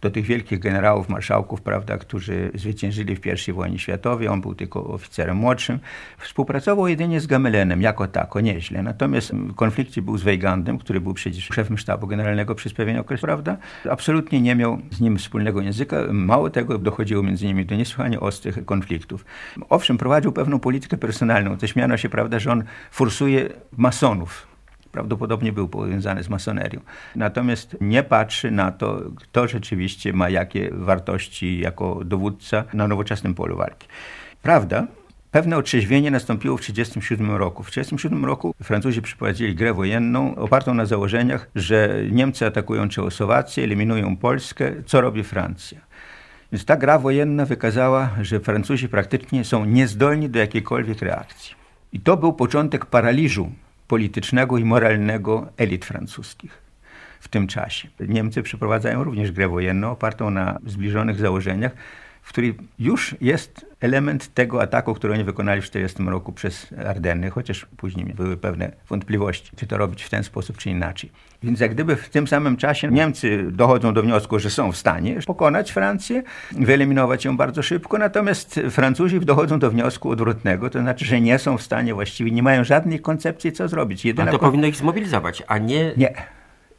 do 0.00 0.10
tych 0.10 0.24
wielkich 0.24 0.58
generałów, 0.58 1.08
marszałków, 1.08 1.62
prawda, 1.62 1.98
którzy 1.98 2.50
zwyciężyli 2.54 3.16
w 3.16 3.48
I 3.48 3.52
wojnie 3.52 3.78
światowej. 3.78 4.28
On 4.28 4.40
był 4.40 4.54
tylko 4.54 4.84
oficerem 4.84 5.36
młodszym. 5.36 5.78
Współpracował 6.18 6.88
jedynie 6.88 7.20
z 7.20 7.26
Gamelenem, 7.26 7.82
jako 7.82 8.06
tako, 8.06 8.40
nieźle. 8.40 8.82
Natomiast 8.82 9.32
w 9.32 9.54
konflikcie 9.54 10.02
był 10.02 10.18
z 10.18 10.22
Weigandem, 10.22 10.78
który 10.78 11.00
był 11.00 11.14
przecież 11.14 11.44
szefem 11.44 11.78
sztabu 11.78 12.06
generalnego 12.06 12.54
przez 12.54 12.72
pewien 12.72 12.98
okres, 12.98 13.20
prawda. 13.20 13.56
Absolutnie 13.90 14.40
nie 14.40 14.54
miał 14.54 14.78
z 14.90 15.00
nim 15.00 15.18
wspólnego 15.18 15.60
języka. 15.60 15.96
Mało 16.12 16.50
tego, 16.50 16.78
dochodziło 16.78 17.22
między 17.22 17.46
nimi 17.46 17.66
do 17.66 17.74
niesłychanie 17.74 18.20
ostrych 18.20 18.64
konfliktów. 18.64 19.24
Owszem, 19.68 19.98
prowadził 19.98 20.32
pewną 20.32 20.58
politykę 20.58 20.96
personalną. 20.96 21.56
To 21.56 21.66
śmiano 21.66 21.96
się, 21.96 22.08
prawda, 22.08 22.38
że 22.38 22.52
on 22.52 22.64
forsuje 22.90 23.48
masonów 23.76 24.50
prawdopodobnie 24.92 25.52
był 25.52 25.68
powiązany 25.68 26.22
z 26.22 26.28
masonerią. 26.28 26.80
Natomiast 27.16 27.76
nie 27.80 28.02
patrzy 28.02 28.50
na 28.50 28.72
to, 28.72 29.00
kto 29.16 29.48
rzeczywiście 29.48 30.12
ma 30.12 30.30
jakie 30.30 30.70
wartości 30.72 31.60
jako 31.60 32.00
dowódca 32.04 32.64
na 32.74 32.88
nowoczesnym 32.88 33.34
polu 33.34 33.56
walki. 33.56 33.88
Prawda, 34.42 34.86
Pewne 35.30 35.56
otrzeźwienie 35.56 36.10
nastąpiło 36.10 36.56
w 36.56 36.60
1937 36.60 37.36
roku. 37.36 37.62
W 37.62 37.70
1937 37.70 38.24
roku 38.24 38.54
Francuzi 38.62 39.02
przeprowadzili 39.02 39.54
grę 39.54 39.74
wojenną 39.74 40.34
opartą 40.34 40.74
na 40.74 40.86
założeniach, 40.86 41.50
że 41.54 42.02
Niemcy 42.10 42.46
atakują 42.46 42.88
Czechosłowację, 42.88 43.64
eliminują 43.64 44.16
Polskę. 44.16 44.72
Co 44.86 45.00
robi 45.00 45.24
Francja? 45.24 45.80
Więc 46.52 46.64
ta 46.64 46.76
gra 46.76 46.98
wojenna 46.98 47.46
wykazała, 47.46 48.10
że 48.20 48.40
Francuzi 48.40 48.88
praktycznie 48.88 49.44
są 49.44 49.64
niezdolni 49.64 50.30
do 50.30 50.38
jakiejkolwiek 50.38 51.02
reakcji. 51.02 51.54
I 51.92 52.00
to 52.00 52.16
był 52.16 52.32
początek 52.32 52.86
paraliżu 52.86 53.52
politycznego 53.90 54.58
i 54.58 54.64
moralnego 54.64 55.52
elit 55.56 55.84
francuskich 55.84 56.62
w 57.20 57.28
tym 57.28 57.46
czasie. 57.46 57.88
Niemcy 58.08 58.42
przeprowadzają 58.42 59.04
również 59.04 59.32
grę 59.32 59.48
wojenną 59.48 59.90
opartą 59.90 60.30
na 60.30 60.58
zbliżonych 60.66 61.18
założeniach, 61.18 61.72
w 62.22 62.28
której 62.28 62.54
już 62.78 63.16
jest 63.20 63.66
element 63.80 64.34
tego 64.34 64.62
ataku, 64.62 64.94
który 64.94 65.14
oni 65.14 65.24
wykonali 65.24 65.60
w 65.60 65.70
1940 65.70 66.10
roku 66.10 66.32
przez 66.32 66.66
Ardenny, 66.86 67.30
chociaż 67.30 67.66
później 67.76 68.06
były 68.06 68.36
pewne 68.36 68.72
wątpliwości, 68.88 69.50
czy 69.56 69.66
to 69.66 69.78
robić 69.78 70.02
w 70.02 70.10
ten 70.10 70.24
sposób, 70.24 70.56
czy 70.56 70.70
inaczej. 70.70 71.10
Więc 71.42 71.60
jak 71.60 71.74
gdyby 71.74 71.96
w 71.96 72.08
tym 72.08 72.26
samym 72.26 72.56
czasie 72.56 72.88
Niemcy 72.88 73.46
dochodzą 73.50 73.94
do 73.94 74.02
wniosku, 74.02 74.38
że 74.38 74.50
są 74.50 74.72
w 74.72 74.76
stanie 74.76 75.18
pokonać 75.26 75.72
Francję, 75.72 76.22
wyeliminować 76.52 77.24
ją 77.24 77.36
bardzo 77.36 77.62
szybko, 77.62 77.98
natomiast 77.98 78.60
Francuzi 78.70 79.20
dochodzą 79.20 79.58
do 79.58 79.70
wniosku 79.70 80.10
odwrotnego, 80.10 80.70
to 80.70 80.80
znaczy, 80.80 81.04
że 81.04 81.20
nie 81.20 81.38
są 81.38 81.58
w 81.58 81.62
stanie 81.62 81.94
właściwie, 81.94 82.30
nie 82.30 82.42
mają 82.42 82.64
żadnej 82.64 83.00
koncepcji, 83.00 83.52
co 83.52 83.68
zrobić. 83.68 84.04
Jedyna 84.04 84.28
a 84.28 84.32
to 84.32 84.38
powinno 84.38 84.66
ich 84.66 84.76
zmobilizować, 84.76 85.42
a 85.46 85.58
nie... 85.58 85.92
Nie. 85.96 86.14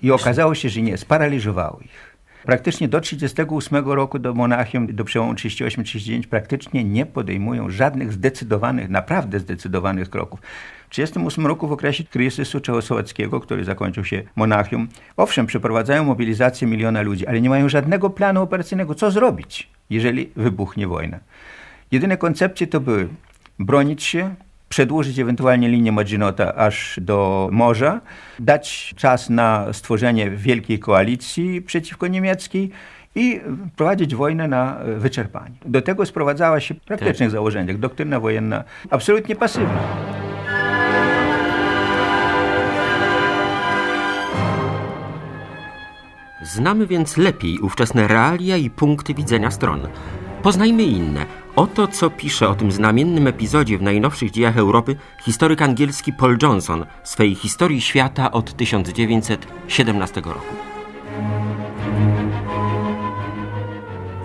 I 0.01 0.11
okazało 0.11 0.55
się, 0.55 0.69
że 0.69 0.81
nie, 0.81 0.97
sparaliżowało 0.97 1.79
ich. 1.79 2.10
Praktycznie 2.45 2.87
do 2.87 3.01
1938 3.01 3.91
roku, 3.91 4.19
do 4.19 4.33
Monachium, 4.33 4.95
do 4.95 5.03
przełomu 5.03 5.33
38-39 5.33 6.27
praktycznie 6.27 6.83
nie 6.83 7.05
podejmują 7.05 7.69
żadnych 7.69 8.13
zdecydowanych, 8.13 8.89
naprawdę 8.89 9.39
zdecydowanych 9.39 10.09
kroków. 10.09 10.39
W 10.39 10.89
1938 10.89 11.47
roku 11.47 11.67
w 11.67 11.71
okresie 11.71 12.03
kryzysu 12.03 12.59
czechosłowackiego, 12.59 13.39
który 13.39 13.63
zakończył 13.63 14.05
się 14.05 14.23
Monachium, 14.35 14.87
owszem, 15.17 15.45
przeprowadzają 15.45 16.03
mobilizację 16.03 16.67
miliona 16.67 17.01
ludzi, 17.01 17.27
ale 17.27 17.41
nie 17.41 17.49
mają 17.49 17.69
żadnego 17.69 18.09
planu 18.09 18.41
operacyjnego, 18.41 18.95
co 18.95 19.11
zrobić, 19.11 19.69
jeżeli 19.89 20.31
wybuchnie 20.35 20.87
wojna. 20.87 21.19
Jedyne 21.91 22.17
koncepcje 22.17 22.67
to 22.67 22.79
były 22.79 23.07
bronić 23.59 24.03
się, 24.03 24.35
przedłużyć 24.71 25.19
ewentualnie 25.19 25.69
linię 25.69 25.91
Maginota 25.91 26.55
aż 26.55 26.99
do 27.01 27.49
morza, 27.51 28.01
dać 28.39 28.93
czas 28.97 29.29
na 29.29 29.73
stworzenie 29.73 30.29
wielkiej 30.29 30.79
koalicji 30.79 31.61
przeciwko 31.61 32.07
niemieckiej 32.07 32.71
i 33.15 33.41
prowadzić 33.75 34.15
wojnę 34.15 34.47
na 34.47 34.77
wyczerpanie. 34.97 35.55
Do 35.65 35.81
tego 35.81 36.05
sprowadzała 36.05 36.59
się 36.59 36.73
w 36.73 36.79
praktycznych 36.79 37.29
tak. 37.29 37.31
założeniach 37.31 37.77
doktryna 37.77 38.19
wojenna 38.19 38.63
absolutnie 38.89 39.35
pasywna. 39.35 39.81
Znamy 46.43 46.87
więc 46.87 47.17
lepiej 47.17 47.59
ówczesne 47.59 48.07
realia 48.07 48.57
i 48.57 48.69
punkty 48.69 49.13
widzenia 49.13 49.51
stron. 49.51 49.87
Poznajmy 50.43 50.83
inne. 50.83 51.25
Oto 51.55 51.87
co 51.87 52.09
pisze 52.09 52.49
o 52.49 52.55
tym 52.55 52.71
znamiennym 52.71 53.27
epizodzie 53.27 53.77
w 53.77 53.81
najnowszych 53.81 54.31
dziejach 54.31 54.57
Europy 54.57 54.95
historyk 55.21 55.61
angielski 55.61 56.13
Paul 56.13 56.37
Johnson 56.41 56.85
w 57.03 57.09
swej 57.09 57.35
historii 57.35 57.81
świata 57.81 58.31
od 58.31 58.57
1917 58.57 60.21
roku. 60.21 60.55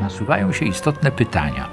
Nasuwają 0.00 0.52
się 0.52 0.66
istotne 0.66 1.10
pytania. 1.10 1.68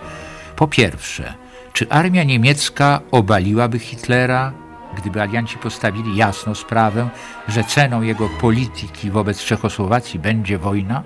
Po 0.55 0.67
pierwsze, 0.67 1.33
czy 1.73 1.89
armia 1.89 2.23
niemiecka 2.23 2.99
obaliłaby 3.11 3.79
Hitlera, 3.79 4.53
gdyby 4.97 5.21
alianci 5.21 5.57
postawili 5.57 6.15
jasno 6.15 6.55
sprawę, 6.55 7.09
że 7.47 7.63
ceną 7.63 8.01
jego 8.01 8.29
polityki 8.29 9.11
wobec 9.11 9.43
Czechosłowacji 9.43 10.19
będzie 10.19 10.57
wojna? 10.57 11.03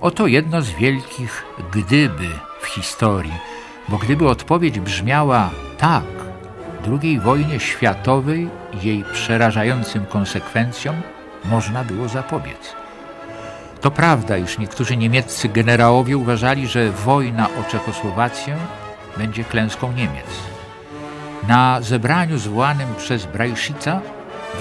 Oto 0.00 0.26
jedno 0.26 0.62
z 0.62 0.70
wielkich 0.70 1.44
gdyby 1.72 2.28
w 2.60 2.66
historii, 2.66 3.34
Bo 3.88 3.98
gdyby 3.98 4.28
odpowiedź 4.28 4.80
brzmiała 4.80 5.50
tak, 5.78 6.04
II 7.02 7.20
wojnie 7.20 7.60
światowej 7.60 8.48
i 8.72 8.86
jej 8.86 9.04
przerażającym 9.12 10.06
konsekwencjom 10.06 10.96
można 11.44 11.84
było 11.84 12.08
zapobiec. 12.08 12.74
To 13.80 13.90
prawda, 13.90 14.36
iż 14.36 14.58
niektórzy 14.58 14.96
niemieccy 14.96 15.48
generałowie 15.48 16.16
uważali, 16.16 16.66
że 16.66 16.90
wojna 16.90 17.48
o 17.60 17.70
Czechosłowację 17.70 18.56
będzie 19.16 19.44
klęską 19.44 19.92
Niemiec. 19.92 20.26
Na 21.48 21.80
zebraniu 21.80 22.38
zwołanym 22.38 22.94
przez 22.98 23.26
Brajszica 23.26 24.00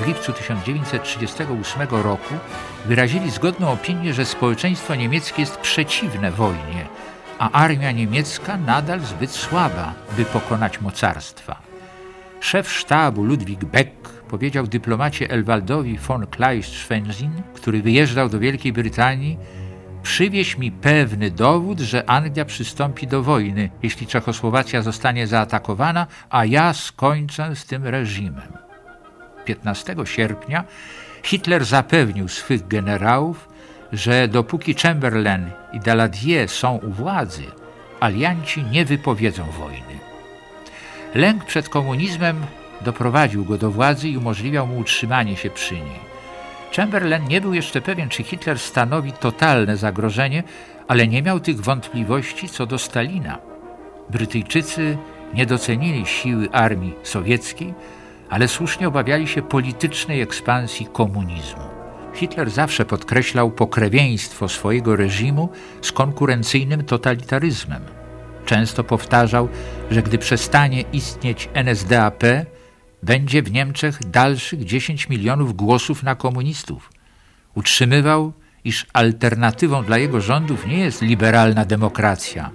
w 0.01 0.07
lipcu 0.07 0.33
1938 0.33 1.87
roku 1.89 2.33
wyrazili 2.85 3.31
zgodną 3.31 3.71
opinię, 3.71 4.13
że 4.13 4.25
społeczeństwo 4.25 4.95
niemieckie 4.95 5.41
jest 5.41 5.57
przeciwne 5.57 6.31
wojnie, 6.31 6.87
a 7.39 7.51
armia 7.51 7.91
niemiecka 7.91 8.57
nadal 8.57 8.99
zbyt 8.99 9.31
słaba, 9.31 9.93
by 10.17 10.25
pokonać 10.25 10.81
mocarstwa. 10.81 11.61
Szef 12.39 12.71
sztabu 12.71 13.23
Ludwig 13.23 13.65
Beck 13.65 14.09
powiedział 14.29 14.67
dyplomacie 14.67 15.29
Elwaldowi 15.29 15.97
von 15.97 16.25
Kleist-Schwenzin, 16.25 17.29
który 17.53 17.81
wyjeżdżał 17.81 18.29
do 18.29 18.39
Wielkiej 18.39 18.73
Brytanii, 18.73 19.37
przywieź 20.03 20.57
mi 20.57 20.71
pewny 20.71 21.31
dowód, 21.31 21.79
że 21.79 22.09
Anglia 22.09 22.45
przystąpi 22.45 23.07
do 23.07 23.23
wojny, 23.23 23.69
jeśli 23.83 24.07
Czechosłowacja 24.07 24.81
zostanie 24.81 25.27
zaatakowana, 25.27 26.07
a 26.29 26.45
ja 26.45 26.73
skończę 26.73 27.55
z 27.55 27.65
tym 27.65 27.85
reżimem. 27.85 28.53
15 29.45 29.95
sierpnia 30.05 30.63
Hitler 31.23 31.65
zapewnił 31.65 32.27
swych 32.27 32.67
generałów, 32.67 33.49
że 33.91 34.27
dopóki 34.27 34.73
Chamberlain 34.73 35.49
i 35.73 35.79
Daladier 35.79 36.49
są 36.49 36.75
u 36.77 36.89
władzy, 36.89 37.43
alianci 37.99 38.63
nie 38.63 38.85
wypowiedzą 38.85 39.45
wojny. 39.45 39.99
Lęk 41.15 41.45
przed 41.45 41.69
komunizmem 41.69 42.45
doprowadził 42.81 43.45
go 43.45 43.57
do 43.57 43.71
władzy 43.71 44.09
i 44.09 44.17
umożliwiał 44.17 44.67
mu 44.67 44.77
utrzymanie 44.77 45.37
się 45.37 45.49
przy 45.49 45.73
niej. 45.73 46.09
Chamberlain 46.75 47.27
nie 47.27 47.41
był 47.41 47.53
jeszcze 47.53 47.81
pewien, 47.81 48.09
czy 48.09 48.23
Hitler 48.23 48.59
stanowi 48.59 49.11
totalne 49.11 49.77
zagrożenie, 49.77 50.43
ale 50.87 51.07
nie 51.07 51.21
miał 51.21 51.39
tych 51.39 51.61
wątpliwości 51.61 52.49
co 52.49 52.65
do 52.65 52.77
Stalina. 52.77 53.37
Brytyjczycy 54.09 54.97
nie 55.33 55.45
docenili 55.45 56.05
siły 56.05 56.51
armii 56.51 56.93
sowieckiej, 57.03 57.73
ale 58.29 58.47
słusznie 58.47 58.87
obawiali 58.87 59.27
się 59.27 59.41
politycznej 59.41 60.21
ekspansji 60.21 60.85
komunizmu. 60.93 61.63
Hitler 62.13 62.49
zawsze 62.49 62.85
podkreślał 62.85 63.51
pokrewieństwo 63.51 64.49
swojego 64.49 64.95
reżimu 64.95 65.49
z 65.81 65.91
konkurencyjnym 65.91 66.83
totalitaryzmem. 66.83 67.81
Często 68.45 68.83
powtarzał, 68.83 69.49
że 69.91 70.03
gdy 70.03 70.17
przestanie 70.17 70.81
istnieć 70.81 71.49
NSDAP, 71.53 72.23
będzie 73.03 73.43
w 73.43 73.51
Niemczech 73.51 73.99
dalszych 74.09 74.65
10 74.65 75.09
milionów 75.09 75.55
głosów 75.55 76.03
na 76.03 76.15
komunistów. 76.15 76.91
Utrzymywał, 77.55 78.33
iż 78.63 78.85
alternatywą 78.93 79.83
dla 79.83 79.97
jego 79.97 80.21
rządów 80.21 80.67
nie 80.67 80.79
jest 80.79 81.01
liberalna 81.01 81.65
demokracja, 81.65 82.49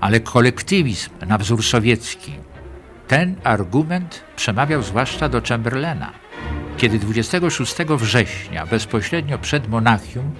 ale 0.00 0.20
kolektywizm 0.20 1.10
na 1.26 1.38
wzór 1.38 1.64
sowiecki. 1.64 2.32
Ten 3.12 3.36
argument 3.44 4.22
przemawiał 4.36 4.82
zwłaszcza 4.82 5.28
do 5.28 5.42
Chamberlaina. 5.48 6.12
Kiedy 6.76 6.98
26 6.98 7.74
września, 7.76 8.66
bezpośrednio 8.66 9.38
przed 9.38 9.68
Monachium, 9.68 10.30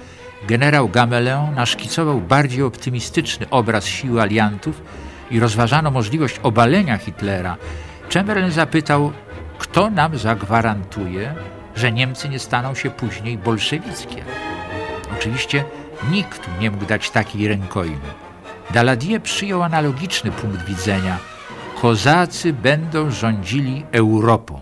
generał 0.49 0.88
Gamelin 0.88 1.55
naszkicował 1.55 2.21
bardziej 2.21 2.62
optymistyczny 2.62 3.47
obraz 3.50 3.87
siły 3.87 4.23
aliantów 4.23 4.83
i 5.31 5.41
rozważano 5.41 5.91
możliwość 5.91 6.41
obalenia 6.43 6.99
Hitlera, 6.99 7.57
Chamberlain 8.14 8.50
zapytał, 8.50 9.12
kto 9.59 9.91
nam 9.91 10.19
zagwarantuje, 10.19 11.35
że 11.76 11.93
Niemcy 11.93 12.29
nie 12.29 12.38
staną 12.38 12.75
się 12.75 12.91
później 12.91 13.38
bolszewickie? 13.38 14.25
Oczywiście 15.19 15.64
nikt 16.11 16.61
nie 16.61 16.71
mógł 16.71 16.87
dać 16.87 17.11
takiej 17.11 17.49
rękojmy. 17.49 18.09
Daladier 18.71 19.23
przyjął 19.23 19.62
analogiczny 19.62 20.31
punkt 20.31 20.64
widzenia. 20.64 21.32
Kozacy 21.83 22.53
będą 22.53 23.11
rządzili 23.11 23.85
Europą. 23.93 24.61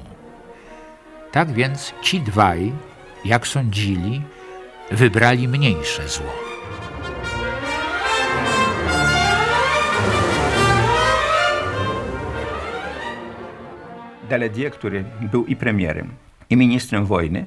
Tak 1.32 1.52
więc 1.52 1.94
ci 2.02 2.20
dwaj, 2.20 2.72
jak 3.24 3.46
sądzili, 3.46 4.22
wybrali 4.90 5.48
mniejsze 5.48 6.08
zło. 6.08 6.32
Daladier, 14.28 14.72
który 14.72 15.04
był 15.20 15.44
i 15.44 15.56
premierem, 15.56 16.08
i 16.50 16.56
ministrem 16.56 17.06
wojny, 17.06 17.46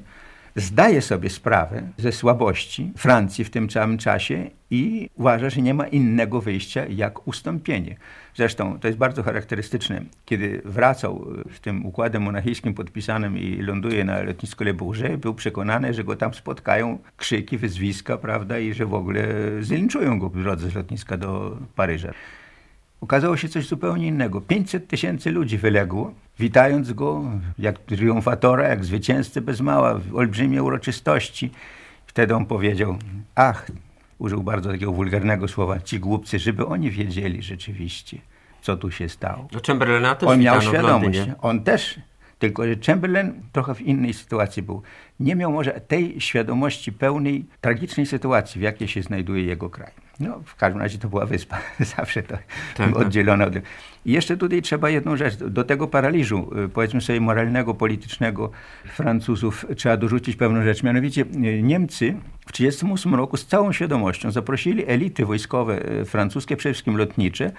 zdaje 0.56 1.02
sobie 1.02 1.30
sprawę 1.30 1.82
ze 1.98 2.12
słabości 2.12 2.92
Francji 2.98 3.46
w 3.46 3.50
tym 3.50 3.70
samym 3.70 3.98
czasie 3.98 4.50
i 4.72 5.10
uważa, 5.16 5.50
że 5.50 5.62
nie 5.62 5.74
ma 5.74 5.88
innego 5.88 6.42
wyjścia 6.42 6.86
jak 6.86 7.28
ustąpienie. 7.28 7.96
Zresztą 8.36 8.80
to 8.80 8.88
jest 8.88 9.00
bardzo 9.00 9.24
charakterystyczne. 9.24 10.02
Kiedy 10.26 10.62
wracał 10.66 11.28
z 11.54 11.60
tym 11.60 11.86
układem 11.86 12.24
monachijskim 12.24 12.74
podpisanym 12.74 13.38
i 13.38 13.62
ląduje 13.62 14.04
na 14.04 14.24
lotnisku 14.24 14.64
Le 14.64 14.74
Bourget, 14.74 15.18
był 15.18 15.34
przekonany, 15.34 15.94
że 15.94 16.04
go 16.04 16.16
tam 16.16 16.34
spotkają 16.34 17.00
krzyki, 17.18 17.58
wyzwiska, 17.58 18.18
prawda, 18.18 18.60
i 18.60 18.74
że 18.74 18.86
w 18.86 18.94
ogóle 18.94 19.28
zlinczują 19.62 20.20
go 20.20 20.30
w 20.30 20.44
drodze 20.44 20.70
z 20.70 20.76
lotniska 20.76 21.18
do 21.18 21.58
Paryża. 21.76 22.14
Okazało 23.04 23.38
się 23.38 23.50
coś 23.50 23.68
zupełnie 23.68 24.08
innego. 24.08 24.42
500 24.42 24.88
tysięcy 24.88 25.32
ludzi 25.32 25.58
wyległo, 25.58 26.14
witając 26.40 26.94
go 26.94 27.24
jak 27.60 27.80
triumfatora, 27.80 28.68
jak 28.68 28.86
zwycięzcę 28.86 29.42
bez 29.42 29.62
mała, 29.62 30.00
w 30.00 30.16
olbrzymie 30.16 30.64
uroczystości. 30.64 31.52
Wtedy 32.08 32.36
on 32.36 32.46
powiedział, 32.46 32.98
ach, 33.36 33.72
użył 34.20 34.44
bardzo 34.44 34.72
takiego 34.72 34.92
wulgarnego 34.92 35.48
słowa, 35.48 35.80
ci 35.80 36.00
głupcy, 36.00 36.40
żeby 36.40 36.66
oni 36.66 36.92
wiedzieli 36.92 37.42
rzeczywiście, 37.42 38.18
co 38.62 38.78
tu 38.78 38.92
się 38.92 39.10
stało. 39.10 39.48
No 39.52 39.60
Chamberlaina 39.68 40.16
też 40.16 40.30
On 40.30 40.40
miał 40.40 40.62
świadomość. 40.62 41.20
On 41.42 41.64
też, 41.64 42.00
tylko 42.40 42.66
że 42.68 42.76
Chamberlain 42.86 43.42
trochę 43.52 43.76
w 43.76 43.82
innej 43.82 44.14
sytuacji 44.14 44.64
był. 44.64 44.82
Nie 45.20 45.36
miał 45.36 45.52
może 45.52 45.72
tej 45.72 46.22
świadomości 46.22 46.92
pełnej 46.92 47.46
tragicznej 47.62 48.06
sytuacji, 48.06 48.60
w 48.60 48.64
jakiej 48.64 48.88
się 48.88 49.02
znajduje 49.02 49.44
jego 49.44 49.70
kraj. 49.70 50.03
No, 50.20 50.40
w 50.46 50.56
każdym 50.56 50.82
razie 50.82 50.98
to 50.98 51.10
była 51.10 51.26
wyspa, 51.26 51.60
zawsze 51.98 52.24
to 52.24 52.38
tak. 52.78 52.98
oddzielona. 52.98 53.46
Od... 53.46 53.54
I 54.06 54.12
jeszcze 54.12 54.38
tutaj 54.38 54.62
trzeba 54.62 54.90
jedną 54.90 55.18
rzecz, 55.18 55.36
do 55.36 55.64
tego 55.64 55.88
paraliżu, 55.88 56.52
y, 56.66 56.70
powiedzmy 56.70 57.02
sobie 57.02 57.22
moralnego, 57.22 57.74
politycznego 57.74 58.52
Francuzów 58.86 59.66
trzeba 59.76 59.98
dorzucić 59.98 60.36
pewną 60.36 60.64
rzecz. 60.64 60.84
Mianowicie 60.84 61.22
y, 61.22 61.62
Niemcy 61.62 62.16
w 62.40 62.52
1938 62.52 63.16
roku 63.16 63.38
z 63.38 63.46
całą 63.46 63.72
świadomością 63.72 64.32
zaprosili 64.32 64.86
elity 64.88 65.26
wojskowe 65.26 65.92
y, 65.92 66.06
francuskie, 66.06 66.58
przede 66.58 66.74
wszystkim 66.74 66.98
lotnicze, 66.98 67.52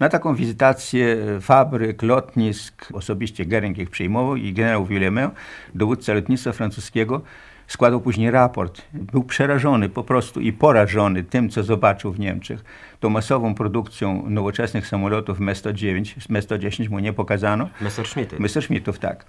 na 0.00 0.08
taką 0.08 0.34
wizytację 0.34 1.16
fabryk, 1.40 2.02
lotnisk. 2.02 2.88
Osobiście 2.92 3.46
Gering 3.46 3.78
ich 3.78 3.90
przyjmował 3.90 4.36
i 4.36 4.52
generał 4.52 4.86
Villemin, 4.86 5.28
dowódca 5.74 6.14
lotnictwa 6.14 6.52
francuskiego, 6.52 7.22
składał 7.68 8.00
później 8.00 8.30
raport. 8.30 8.82
Był 8.92 9.24
przerażony 9.24 9.88
po 9.88 10.04
prostu 10.04 10.40
i 10.40 10.52
porażony 10.52 11.24
tym, 11.24 11.50
co 11.50 11.62
zobaczył 11.62 12.12
w 12.12 12.18
Niemczech. 12.18 12.64
Tą 13.00 13.10
masową 13.10 13.54
produkcją 13.54 14.30
nowoczesnych 14.30 14.86
samolotów 14.86 15.40
Me-109, 15.40 16.14
Me-110 16.28 16.90
mu 16.90 16.98
nie 16.98 17.12
pokazano. 17.12 17.68
Messerschmitty. 17.80 18.40
Messerschmittów, 18.40 18.98
tak. 18.98 19.24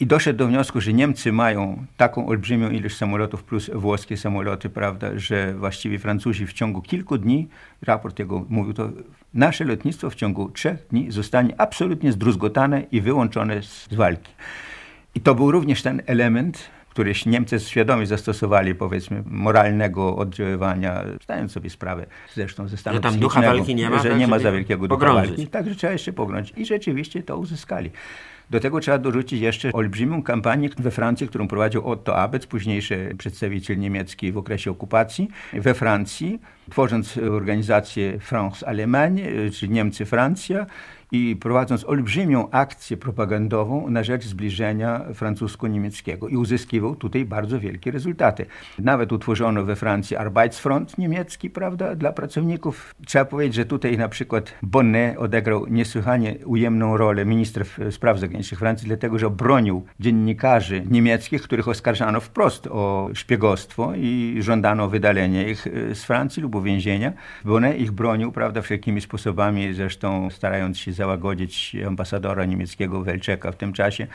I 0.00 0.06
doszedł 0.06 0.38
do 0.38 0.46
wniosku, 0.46 0.80
że 0.80 0.92
Niemcy 0.92 1.32
mają 1.32 1.84
taką 1.96 2.26
olbrzymią 2.26 2.70
ilość 2.70 2.96
samolotów 2.96 3.44
plus 3.44 3.70
włoskie 3.74 4.16
samoloty, 4.16 4.70
prawda, 4.70 5.10
że 5.16 5.54
właściwie 5.54 5.98
Francuzi 5.98 6.46
w 6.46 6.52
ciągu 6.52 6.82
kilku 6.82 7.18
dni, 7.18 7.48
raport 7.82 8.18
jego 8.18 8.44
mówił 8.48 8.74
to, 8.74 8.88
nasze 9.34 9.64
lotnictwo 9.64 10.10
w 10.10 10.14
ciągu 10.14 10.50
trzech 10.50 10.86
dni 10.90 11.10
zostanie 11.10 11.54
absolutnie 11.60 12.12
zdruzgotane 12.12 12.82
i 12.92 13.00
wyłączone 13.00 13.62
z 13.62 13.94
walki. 13.94 14.32
I 15.14 15.20
to 15.20 15.34
był 15.34 15.50
również 15.50 15.82
ten 15.82 16.02
element, 16.06 16.70
który 16.92 17.12
Niemcy 17.26 17.60
świadomie 17.60 18.06
zastosowali, 18.06 18.74
powiedzmy, 18.74 19.22
moralnego 19.26 20.16
oddziaływania, 20.16 21.04
zdając 21.22 21.52
sobie 21.52 21.70
sprawę 21.70 22.06
zresztą 22.34 22.68
ze 22.68 22.76
stanu 22.76 22.96
Że 22.96 23.00
tam 23.00 23.18
ducha 23.18 23.42
walki 23.42 23.74
nie 23.74 23.90
ma, 23.90 24.02
że 24.02 24.08
tak, 24.08 24.18
nie 24.18 24.28
ma 24.28 24.38
za 24.38 24.52
wielkiego 24.52 24.88
ducha 24.88 25.12
walki. 25.12 25.46
Także 25.46 25.74
trzeba 25.74 25.92
jeszcze 25.92 26.12
pogrąć. 26.12 26.52
I 26.56 26.66
rzeczywiście 26.66 27.22
to 27.22 27.36
uzyskali. 27.36 27.90
Do 28.50 28.60
tego 28.60 28.80
trzeba 28.80 28.98
dorzucić 28.98 29.40
jeszcze 29.40 29.72
olbrzymią 29.72 30.22
kampanię 30.22 30.68
we 30.78 30.90
Francji, 30.90 31.28
którą 31.28 31.48
prowadził 31.48 31.86
Otto 31.88 32.16
Abetz, 32.16 32.46
późniejszy 32.46 33.14
przedstawiciel 33.18 33.78
niemiecki 33.78 34.32
w 34.32 34.38
okresie 34.38 34.70
okupacji 34.70 35.28
we 35.52 35.74
Francji, 35.74 36.40
tworząc 36.70 37.18
organizację 37.18 38.18
France-Allemagne, 38.18 39.50
czyli 39.52 39.72
Niemcy-Francja 39.72 40.66
i 41.12 41.36
prowadząc 41.36 41.84
olbrzymią 41.84 42.50
akcję 42.50 42.96
propagandową 42.96 43.90
na 43.90 44.02
rzecz 44.02 44.24
zbliżenia 44.24 45.00
francusko-niemieckiego 45.14 46.28
i 46.28 46.36
uzyskiwał 46.36 46.96
tutaj 46.96 47.24
bardzo 47.24 47.60
wielkie 47.60 47.90
rezultaty. 47.90 48.46
Nawet 48.78 49.12
utworzono 49.12 49.64
we 49.64 49.76
Francji 49.76 50.16
Arbeitsfront 50.16 50.98
niemiecki, 50.98 51.50
prawda, 51.50 51.94
dla 51.94 52.12
pracowników. 52.12 52.94
Trzeba 53.06 53.24
powiedzieć, 53.24 53.54
że 53.54 53.64
tutaj 53.64 53.98
na 53.98 54.08
przykład 54.08 54.54
Bonnet 54.62 55.18
odegrał 55.18 55.66
niesłychanie 55.66 56.34
ujemną 56.44 56.96
rolę, 56.96 57.24
minister 57.24 57.64
spraw 57.90 58.18
zagranicznych 58.18 58.58
Francji, 58.58 58.88
dlatego, 58.88 59.18
że 59.18 59.30
bronił 59.30 59.84
dziennikarzy 60.00 60.82
niemieckich, 60.90 61.42
których 61.42 61.68
oskarżano 61.68 62.20
wprost 62.20 62.66
o 62.66 63.10
szpiegostwo 63.14 63.92
i 63.96 64.36
żądano 64.40 64.88
wydalenia 64.88 65.48
ich 65.48 65.66
e, 65.66 65.94
z 65.94 66.04
Francji 66.04 66.42
lub 66.42 66.54
uwięzienia. 66.54 67.12
Bonnet 67.44 67.78
ich 67.78 67.92
bronił, 67.92 68.32
prawda, 68.32 68.62
wszelkimi 68.62 69.00
sposobami, 69.00 69.74
zresztą 69.74 70.30
starając 70.30 70.78
się 70.78 70.92
załagodzić 71.02 71.76
ambasadora 71.86 72.44
niemieckiego 72.44 73.02
Welczeka 73.02 73.52
w 73.52 73.56
tym 73.56 73.72
czasie. 73.72 74.06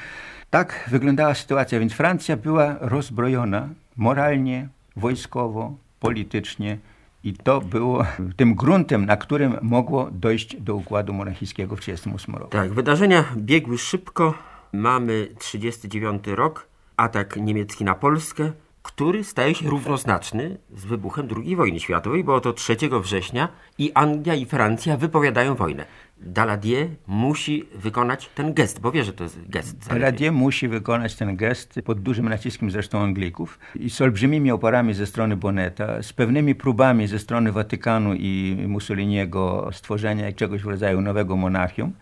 Tak 0.49 0.89
wyglądała 0.91 1.33
sytuacja, 1.33 1.79
więc 1.79 1.93
Francja 1.93 2.37
była 2.37 2.75
rozbrojona 2.79 3.69
moralnie, 3.97 4.67
wojskowo, 4.95 5.73
politycznie 5.99 6.77
i 7.23 7.33
to 7.33 7.61
było 7.61 8.05
tym 8.35 8.55
gruntem, 8.55 9.05
na 9.05 9.17
którym 9.17 9.57
mogło 9.61 10.09
dojść 10.11 10.55
do 10.61 10.75
układu 10.75 11.13
monarchijskiego 11.13 11.75
w 11.75 11.79
1938 11.79 12.35
roku. 12.35 12.51
Tak, 12.51 12.73
wydarzenia 12.73 13.25
biegły 13.37 13.77
szybko. 13.77 14.33
Mamy 14.73 15.27
39 15.39 16.27
rok, 16.27 16.67
atak 16.97 17.35
niemiecki 17.35 17.83
na 17.83 17.95
Polskę, 17.95 18.51
który 18.87 19.23
staje 19.23 19.55
się 19.55 19.69
równoznaczny 19.69 20.57
z 20.75 20.85
wybuchem 20.85 21.27
II 21.37 21.55
wojny 21.55 21.79
światowej, 21.79 22.23
bo 22.23 22.35
oto 22.35 22.53
3 22.53 22.77
września 23.01 23.47
i 23.77 23.91
Anglia 23.93 24.35
i 24.35 24.45
Francja 24.45 24.97
wypowiadają 24.97 25.55
wojnę. 25.55 25.85
Daladier 26.17 26.87
musi 27.07 27.65
wykonać 27.75 28.29
ten 28.35 28.53
gest, 28.53 28.79
bo 28.79 28.91
wie, 28.91 29.03
że 29.03 29.13
to 29.13 29.23
jest 29.23 29.49
gest. 29.49 29.87
Daladier 29.89 30.31
musi 30.31 30.67
wykonać 30.67 31.15
ten 31.15 31.35
gest 31.35 31.79
pod 31.85 31.99
dużym 32.01 32.29
naciskiem 32.29 32.71
zresztą 32.71 32.99
Anglików 33.01 33.59
i 33.75 33.89
z 33.89 34.01
olbrzymimi 34.01 34.51
oporami 34.51 34.93
ze 34.93 35.05
strony 35.05 35.37
Boneta, 35.37 36.03
z 36.03 36.13
pewnymi 36.13 36.55
próbami 36.55 37.07
ze 37.07 37.19
strony 37.19 37.51
Watykanu 37.51 38.13
i 38.13 38.57
Mussoliniego 38.67 39.69
stworzenia 39.73 40.31
czegoś 40.31 40.61
w 40.61 40.67
rodzaju 40.67 41.01
nowego 41.01 41.35
monachium. 41.35 41.93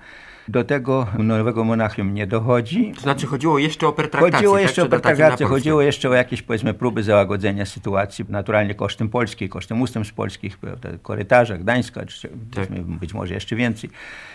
Do 0.47 0.63
tego 0.63 1.07
nowego 1.17 1.63
Monachium 1.63 2.13
nie 2.13 2.27
dochodzi. 2.27 2.91
To 2.95 3.01
znaczy 3.01 3.27
chodziło 3.27 3.59
jeszcze 3.59 3.87
o 3.87 3.93
pertraktację. 3.93 4.37
Chodziło 4.37 4.53
tak? 4.53 4.63
jeszcze 4.63 4.81
Czy 4.81 4.87
o 4.87 4.89
pertraktację, 4.89 5.45
chodziło 5.45 5.81
jeszcze 5.81 6.09
o 6.09 6.13
jakieś 6.13 6.41
powiedzmy 6.41 6.73
próby 6.73 7.03
załagodzenia 7.03 7.65
sytuacji, 7.65 8.25
naturalnie 8.29 8.75
kosztem 8.75 9.09
Polski, 9.09 9.49
kosztem 9.49 9.81
ustępstw 9.81 10.13
polskich, 10.13 10.59
korytarza, 11.01 11.57
Gdańska, 11.57 12.05
czy 12.05 12.29
tak. 12.55 12.81
być 12.81 13.13
może 13.13 13.33
jeszcze 13.33 13.55
więcej. 13.55 13.89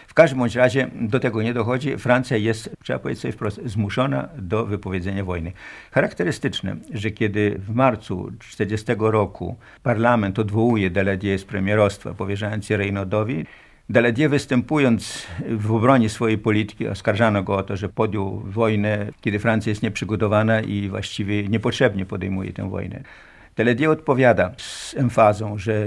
W 0.07 0.14
każdym 0.14 0.38
bądź 0.38 0.57
razie 0.57 0.90
do 1.01 1.20
tego 1.20 1.42
nie 1.42 1.55
dochodzi. 1.55 1.96
Francja 1.96 2.37
jest, 2.37 2.70
trzeba 2.83 2.99
powiedzieć 2.99 3.23
sobie 3.23 3.33
wprost, 3.33 3.61
zmuszona 3.64 4.29
do 4.38 4.66
wypowiedzenia 4.66 5.25
wojny. 5.25 5.53
Charakterystyczne, 5.90 6.77
że 6.94 7.11
kiedy 7.11 7.61
w 7.66 7.75
marcu 7.75 8.16
1940 8.38 8.94
roku 8.99 9.57
parlament 9.83 10.38
odwołuje 10.38 10.90
Daladier 10.90 11.38
z 11.38 11.44
premierostwa, 11.44 12.14
powierzając 12.14 12.70
je 12.70 12.77
Reynodowi, 12.77 13.46
Daladier 13.90 14.31
występując 14.31 15.26
w 15.48 15.72
obronie 15.72 16.09
swojej 16.09 16.38
polityki, 16.38 16.88
oskarżano 16.88 17.42
go 17.42 17.57
o 17.57 17.62
to, 17.62 17.76
że 17.76 17.88
podjął 17.88 18.40
wojnę, 18.40 19.07
kiedy 19.20 19.38
Francja 19.38 19.70
jest 19.70 19.83
nieprzygotowana 19.83 20.61
i 20.61 20.88
właściwie 20.88 21.48
niepotrzebnie 21.48 22.07
podejmuje 22.07 22.53
tę 22.53 22.70
wojnę. 22.70 23.03
Daladier 23.57 23.90
odpowiada 23.90 24.53
z 24.57 24.94
emfazą, 24.96 25.59
że 25.59 25.87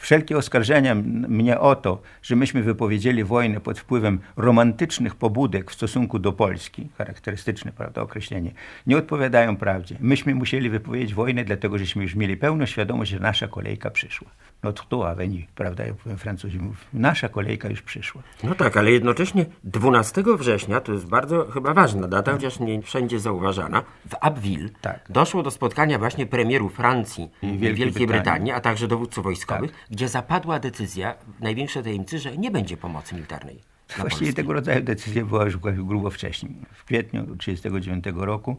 wszelkie 0.00 0.36
oskarżenia 0.36 0.94
mnie 1.28 1.60
o 1.60 1.76
to, 1.76 2.02
że 2.22 2.36
myśmy 2.36 2.62
wypowiedzieli 2.62 3.24
wojnę 3.24 3.60
pod 3.60 3.78
wpływem 3.78 4.18
romantycznych 4.36 5.14
pobudek 5.14 5.70
w 5.70 5.74
stosunku 5.74 6.18
do 6.18 6.32
Polski, 6.32 6.88
charakterystyczne 6.98 7.72
prawda, 7.72 8.02
określenie, 8.02 8.52
nie 8.86 8.96
odpowiadają 8.96 9.56
prawdzie. 9.56 9.96
Myśmy 10.00 10.34
musieli 10.34 10.70
wypowiedzieć 10.70 11.14
wojnę, 11.14 11.44
dlatego 11.44 11.78
żeśmy 11.78 12.02
już 12.02 12.14
mieli 12.14 12.36
pełną 12.36 12.66
świadomość, 12.66 13.10
że 13.10 13.20
nasza 13.20 13.48
kolejka 13.48 13.90
przyszła 13.90 14.28
tour 14.72 15.06
a 15.06 15.14
venu, 15.14 15.46
prawda, 15.54 15.84
jak 15.84 16.18
Francuzi 16.18 16.58
mówią, 16.58 16.76
nasza 16.92 17.28
kolejka 17.28 17.68
już 17.68 17.82
przyszła. 17.82 18.22
No 18.44 18.54
tak, 18.54 18.76
ale 18.76 18.92
jednocześnie 18.92 19.46
12 19.64 20.22
września, 20.38 20.80
to 20.80 20.92
jest 20.92 21.06
bardzo 21.06 21.46
chyba 21.50 21.74
ważna 21.74 22.08
data, 22.08 22.22
tak. 22.22 22.34
chociaż 22.34 22.60
nie 22.60 22.82
wszędzie 22.82 23.20
zauważana, 23.20 23.82
w 24.10 24.14
Abbeville 24.20 24.68
tak. 24.80 25.06
doszło 25.08 25.42
do 25.42 25.50
spotkania 25.50 25.98
właśnie 25.98 26.26
premierów 26.26 26.74
Francji 26.74 27.30
i 27.42 27.46
Wielkiej, 27.46 27.74
Wielkiej 27.74 28.06
Brytanii. 28.06 28.06
Brytanii, 28.06 28.52
a 28.52 28.60
także 28.60 28.88
dowódców 28.88 29.24
wojskowych, 29.24 29.72
tak. 29.72 29.80
gdzie 29.90 30.08
zapadła 30.08 30.58
decyzja 30.58 31.14
w 31.38 31.42
największej 31.42 31.82
tajemnicy, 31.82 32.18
że 32.18 32.36
nie 32.36 32.50
będzie 32.50 32.76
pomocy 32.76 33.14
militarnej. 33.14 33.60
Właściwie 33.98 34.32
tego 34.32 34.52
rodzaju 34.52 34.82
decyzja 34.82 35.24
była 35.24 35.44
już 35.44 35.56
grubo 35.56 36.10
wcześniej. 36.10 36.52
W 36.72 36.84
kwietniu 36.84 37.20
1939 37.36 38.04
roku 38.26 38.56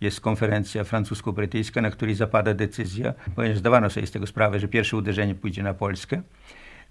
jest 0.00 0.20
konferencja 0.20 0.84
francusko-brytyjska, 0.84 1.82
na 1.82 1.90
której 1.90 2.14
zapada 2.14 2.54
decyzja, 2.54 3.14
ponieważ 3.36 3.58
zdawano 3.58 3.90
sobie 3.90 4.06
z 4.06 4.10
tego 4.10 4.26
sprawę, 4.26 4.60
że 4.60 4.68
pierwsze 4.68 4.96
uderzenie 4.96 5.34
pójdzie 5.34 5.62
na 5.62 5.74
Polskę, 5.74 6.22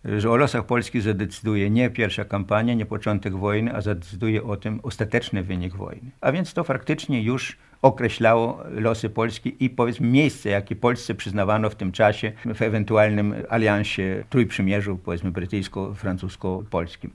że 0.05 0.31
o 0.31 0.35
losach 0.35 0.65
Polski 0.65 1.01
zadecyduje 1.01 1.69
nie 1.69 1.89
pierwsza 1.89 2.25
kampania, 2.25 2.73
nie 2.73 2.85
początek 2.85 3.35
wojny, 3.35 3.75
a 3.75 3.81
zadecyduje 3.81 4.43
o 4.43 4.57
tym 4.57 4.79
ostateczny 4.83 5.43
wynik 5.43 5.75
wojny. 5.75 6.11
A 6.21 6.31
więc 6.31 6.53
to 6.53 6.63
faktycznie 6.63 7.21
już 7.21 7.57
określało 7.81 8.63
losy 8.71 9.09
Polski 9.09 9.55
i 9.59 9.69
powiedzmy 9.69 10.07
miejsce, 10.07 10.49
jakie 10.49 10.75
Polsce 10.75 11.15
przyznawano 11.15 11.69
w 11.69 11.75
tym 11.75 11.91
czasie 11.91 12.31
w 12.55 12.61
ewentualnym 12.61 13.33
aliansie 13.49 14.23
trójprzymierzu, 14.29 14.97
powiedzmy 14.97 15.31
brytyjsko-francusko-polskim. 15.31 17.09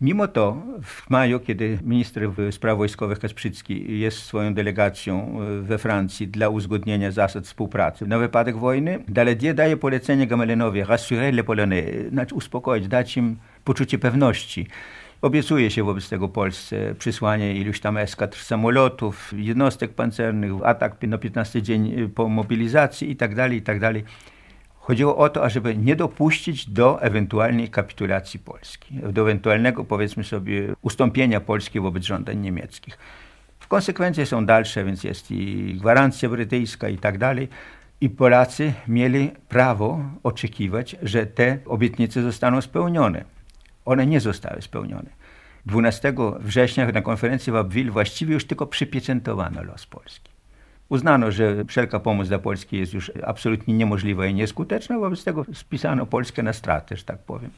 Mimo 0.00 0.28
to 0.28 0.56
w 0.82 1.10
maju, 1.10 1.40
kiedy 1.40 1.78
minister 1.82 2.30
spraw 2.50 2.78
wojskowych 2.78 3.18
Kasprzycki 3.18 4.00
jest 4.00 4.18
swoją 4.18 4.54
delegacją 4.54 5.40
e, 5.40 5.62
we 5.62 5.78
Francji 5.78 6.28
dla 6.28 6.48
uzgodnienia 6.48 7.10
zasad 7.10 7.44
współpracy 7.44 8.06
na 8.06 8.18
wypadek 8.18 8.56
wojny, 8.56 9.04
Daladier 9.08 9.54
daje 9.54 9.76
polecenie 9.76 10.26
Gamelinowi 10.26 10.84
rassurer 10.84 11.34
les 11.34 11.46
Polonais, 11.46 12.08
znaczy 12.10 12.34
uspokoić, 12.34 12.88
dać 12.88 13.16
im 13.16 13.36
poczucie 13.64 13.98
pewności. 13.98 14.66
Obiecuje 15.22 15.70
się 15.70 15.84
wobec 15.84 16.08
tego 16.08 16.28
Polsce 16.28 16.94
przysłanie 16.98 17.54
iluś 17.54 17.80
tam 17.80 17.96
eskadr 17.96 18.38
samolotów, 18.38 19.32
jednostek 19.36 19.94
pancernych, 19.94 20.52
atak 20.64 21.02
na 21.02 21.18
15 21.18 21.62
dzień 21.62 22.10
po 22.14 22.28
mobilizacji 22.28 23.08
itd., 23.08 23.34
tak 23.36 23.52
itd. 23.52 23.92
Chodziło 24.80 25.16
o 25.16 25.28
to, 25.28 25.44
ażeby 25.44 25.76
nie 25.76 25.96
dopuścić 25.96 26.70
do 26.70 27.02
ewentualnej 27.02 27.68
kapitulacji 27.68 28.40
Polski, 28.40 28.94
do 28.94 29.22
ewentualnego, 29.22 29.84
powiedzmy 29.84 30.24
sobie, 30.24 30.74
ustąpienia 30.82 31.40
Polski 31.40 31.80
wobec 31.80 32.04
żądań 32.04 32.38
niemieckich. 32.38 32.98
Konsekwencje 33.68 34.26
są 34.26 34.46
dalsze, 34.46 34.84
więc 34.84 35.04
jest 35.04 35.30
i 35.30 35.74
gwarancja 35.74 36.28
brytyjska 36.28 36.88
i 36.88 36.98
tak 36.98 37.18
dalej. 37.18 37.48
I 38.00 38.10
Polacy 38.10 38.72
mieli 38.88 39.30
prawo 39.48 40.04
oczekiwać, 40.22 40.96
że 41.02 41.26
te 41.26 41.58
obietnice 41.66 42.22
zostaną 42.22 42.60
spełnione. 42.60 43.24
One 43.84 44.06
nie 44.06 44.20
zostały 44.20 44.62
spełnione. 44.62 45.10
12 45.66 46.14
września 46.40 46.86
na 46.92 47.02
konferencji 47.02 47.52
w 47.52 47.56
Abbeville 47.56 47.90
właściwie 47.90 48.34
już 48.34 48.46
tylko 48.46 48.66
przypieczętowano 48.66 49.62
los 49.62 49.86
Polski. 49.86 50.29
Uznano, 50.90 51.30
że 51.30 51.64
wszelka 51.64 52.00
pomoc 52.00 52.28
dla 52.28 52.38
Polski 52.38 52.78
jest 52.78 52.94
już 52.94 53.12
absolutnie 53.26 53.74
niemożliwa 53.74 54.26
i 54.26 54.34
nieskuteczna, 54.34 54.98
wobec 54.98 55.24
tego 55.24 55.44
spisano 55.54 56.06
Polskę 56.06 56.42
na 56.42 56.52
stratę, 56.52 56.96
że 56.96 57.04
tak 57.04 57.18
powiem. 57.18 57.50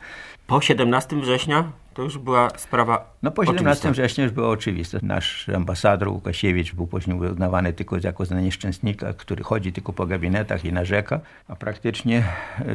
Po 0.46 0.60
17 0.60 1.16
września 1.16 1.72
to 1.94 2.02
już 2.02 2.18
była 2.18 2.48
sprawa 2.56 3.14
No 3.22 3.30
po 3.30 3.44
17 3.44 3.70
oczywista. 3.70 3.90
września 3.90 4.24
już 4.24 4.32
było 4.32 4.50
oczywiste. 4.50 4.98
Nasz 5.02 5.48
ambasador 5.48 6.08
Łukasiewicz 6.08 6.74
był 6.74 6.86
później 6.86 7.18
uznawany 7.18 7.72
tylko 7.72 7.96
jako 8.02 8.24
za 8.24 8.40
nieszczęsnika, 8.40 9.12
który 9.12 9.44
chodzi 9.44 9.72
tylko 9.72 9.92
po 9.92 10.06
gabinetach 10.06 10.64
i 10.64 10.72
narzeka, 10.72 11.20
a 11.48 11.56
praktycznie 11.56 12.24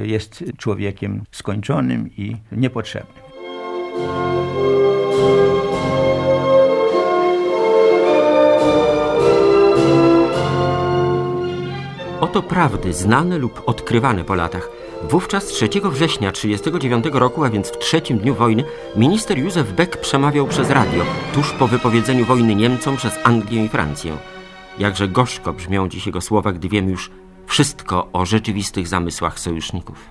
jest 0.03 0.43
człowiekiem 0.57 1.23
skończonym 1.31 2.09
i 2.17 2.35
niepotrzebnym. 2.51 3.23
Oto 12.37 12.49
prawdy 12.49 12.93
znane 12.93 13.37
lub 13.37 13.61
odkrywane 13.65 14.23
po 14.23 14.35
latach. 14.35 14.69
Wówczas 15.03 15.45
3 15.45 15.69
września 15.83 16.31
1939 16.31 17.05
roku, 17.13 17.43
a 17.43 17.49
więc 17.49 17.69
w 17.69 17.77
trzecim 17.77 18.17
dniu 18.17 18.35
wojny, 18.35 18.63
minister 18.95 19.37
Józef 19.37 19.73
Beck 19.73 19.97
przemawiał 19.97 20.47
przez 20.47 20.69
radio, 20.69 21.03
tuż 21.33 21.51
po 21.51 21.67
wypowiedzeniu 21.67 22.25
wojny 22.25 22.55
Niemcom 22.55 22.97
przez 22.97 23.19
Anglię 23.23 23.65
i 23.65 23.69
Francję. 23.69 24.17
Jakże 24.79 25.07
gorzko 25.07 25.53
brzmią 25.53 25.89
dziś 25.89 26.05
jego 26.05 26.21
słowa, 26.21 26.51
gdy 26.51 26.69
wiemy 26.69 26.91
już 26.91 27.11
wszystko 27.47 28.07
o 28.13 28.25
rzeczywistych 28.25 28.87
zamysłach 28.87 29.39
sojuszników. 29.39 30.09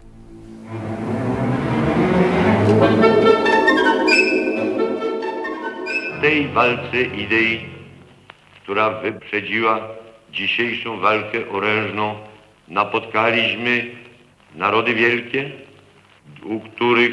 tej 6.21 6.49
walce 6.49 7.03
idei, 7.03 7.67
która 8.63 8.91
wyprzedziła 9.01 9.96
dzisiejszą 10.37 11.01
walkę 11.01 11.49
orężną, 11.49 12.15
napotkaliśmy 12.69 13.87
narody 14.55 14.95
wielkie, 14.95 15.51
u 16.43 16.61
których 16.61 17.13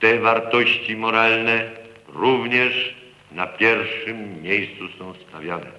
te 0.00 0.18
wartości 0.18 0.96
moralne 0.96 1.70
również 2.08 2.94
na 3.32 3.46
pierwszym 3.46 4.42
miejscu 4.42 4.88
są 4.98 5.14
stawiane. 5.14 5.70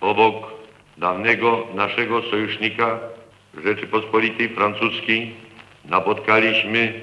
Obok 0.00 0.52
dawnego 0.96 1.66
naszego 1.74 2.22
sojusznika 2.22 2.98
Rzeczypospolitej 3.64 4.48
Francuskiej 4.48 5.34
napotkaliśmy 5.84 7.00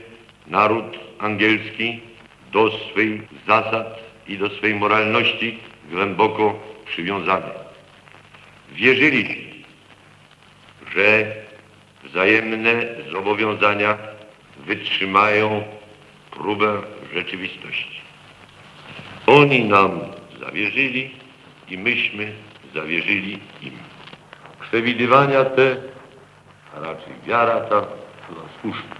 naród 0.47 0.99
angielski 1.19 1.99
do 2.51 2.71
swych 2.71 3.21
zasad 3.47 3.99
i 4.27 4.37
do 4.37 4.49
swej 4.49 4.75
moralności 4.75 5.59
głęboko 5.91 6.59
przywiązany. 6.85 7.68
Wierzyliśmy, 8.71 9.35
że 10.95 11.35
wzajemne 12.03 12.85
zobowiązania 13.11 13.97
wytrzymają 14.57 15.63
próbę 16.31 16.81
rzeczywistości. 17.13 18.01
Oni 19.27 19.65
nam 19.65 19.99
zawierzyli 20.39 21.11
i 21.69 21.77
myśmy 21.77 22.31
zawierzyli 22.75 23.39
im. 23.61 23.73
Przewidywania 24.61 25.45
te, 25.45 25.77
a 26.75 26.79
raczej 26.79 27.13
wiara 27.27 27.59
ta, 27.59 27.81
była 28.29 28.45
słuszna. 28.61 28.95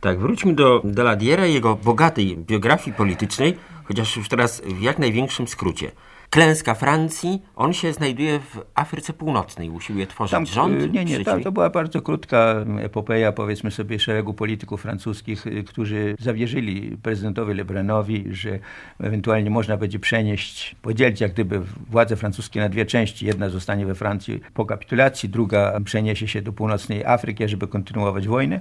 Tak, 0.00 0.18
wróćmy 0.18 0.54
do 0.54 0.80
Daladiera 0.84 1.46
i 1.46 1.54
jego 1.54 1.76
bogatej 1.76 2.36
biografii 2.36 2.96
politycznej, 2.96 3.56
chociaż 3.90 4.16
już 4.16 4.28
teraz 4.28 4.60
w 4.60 4.82
jak 4.82 4.98
największym 4.98 5.48
skrócie. 5.48 5.90
Klęska 6.30 6.74
Francji, 6.74 7.42
on 7.56 7.72
się 7.72 7.92
znajduje 7.92 8.38
w 8.40 8.60
Afryce 8.74 9.12
Północnej, 9.12 9.70
usiłuje 9.70 10.06
tworzyć 10.06 10.30
Tam, 10.32 10.46
rząd. 10.46 10.82
y, 10.82 10.90
Nie, 10.90 11.04
nie, 11.04 11.18
przeciw- 11.20 11.42
to, 11.44 11.52
była 11.52 11.70
bardzo 11.70 12.02
krótka 12.02 12.54
epopeja, 12.80 13.32
powiedzmy 13.32 13.70
sobie, 13.70 13.98
szeregu 13.98 14.34
polityków 14.34 14.82
francuskich, 14.82 15.46
y, 15.46 15.64
którzy 15.64 16.16
zawierzyli 16.18 16.96
prezydentowi 17.02 17.54
Lebrenowi, 17.54 18.24
że 18.30 18.58
ewentualnie 19.00 19.50
można 19.50 19.76
będzie 19.76 19.98
przenieść, 19.98 20.76
podzielić 20.82 21.20
jak 21.20 21.32
gdyby 21.32 21.60
władze 21.90 22.16
francuskie 22.16 22.60
na 22.60 22.68
dwie 22.68 22.86
części. 22.86 23.26
Jedna 23.26 23.48
zostanie 23.48 23.86
we 23.86 23.94
Francji 23.94 24.40
po 24.54 24.66
kapitulacji, 24.66 25.28
druga 25.28 25.80
przeniesie 25.84 26.28
się 26.28 26.42
do 26.42 26.52
północnej 26.52 27.04
Afryki, 27.04 27.48
żeby 27.48 27.68
kontynuować 27.68 28.28
wojnę. 28.28 28.60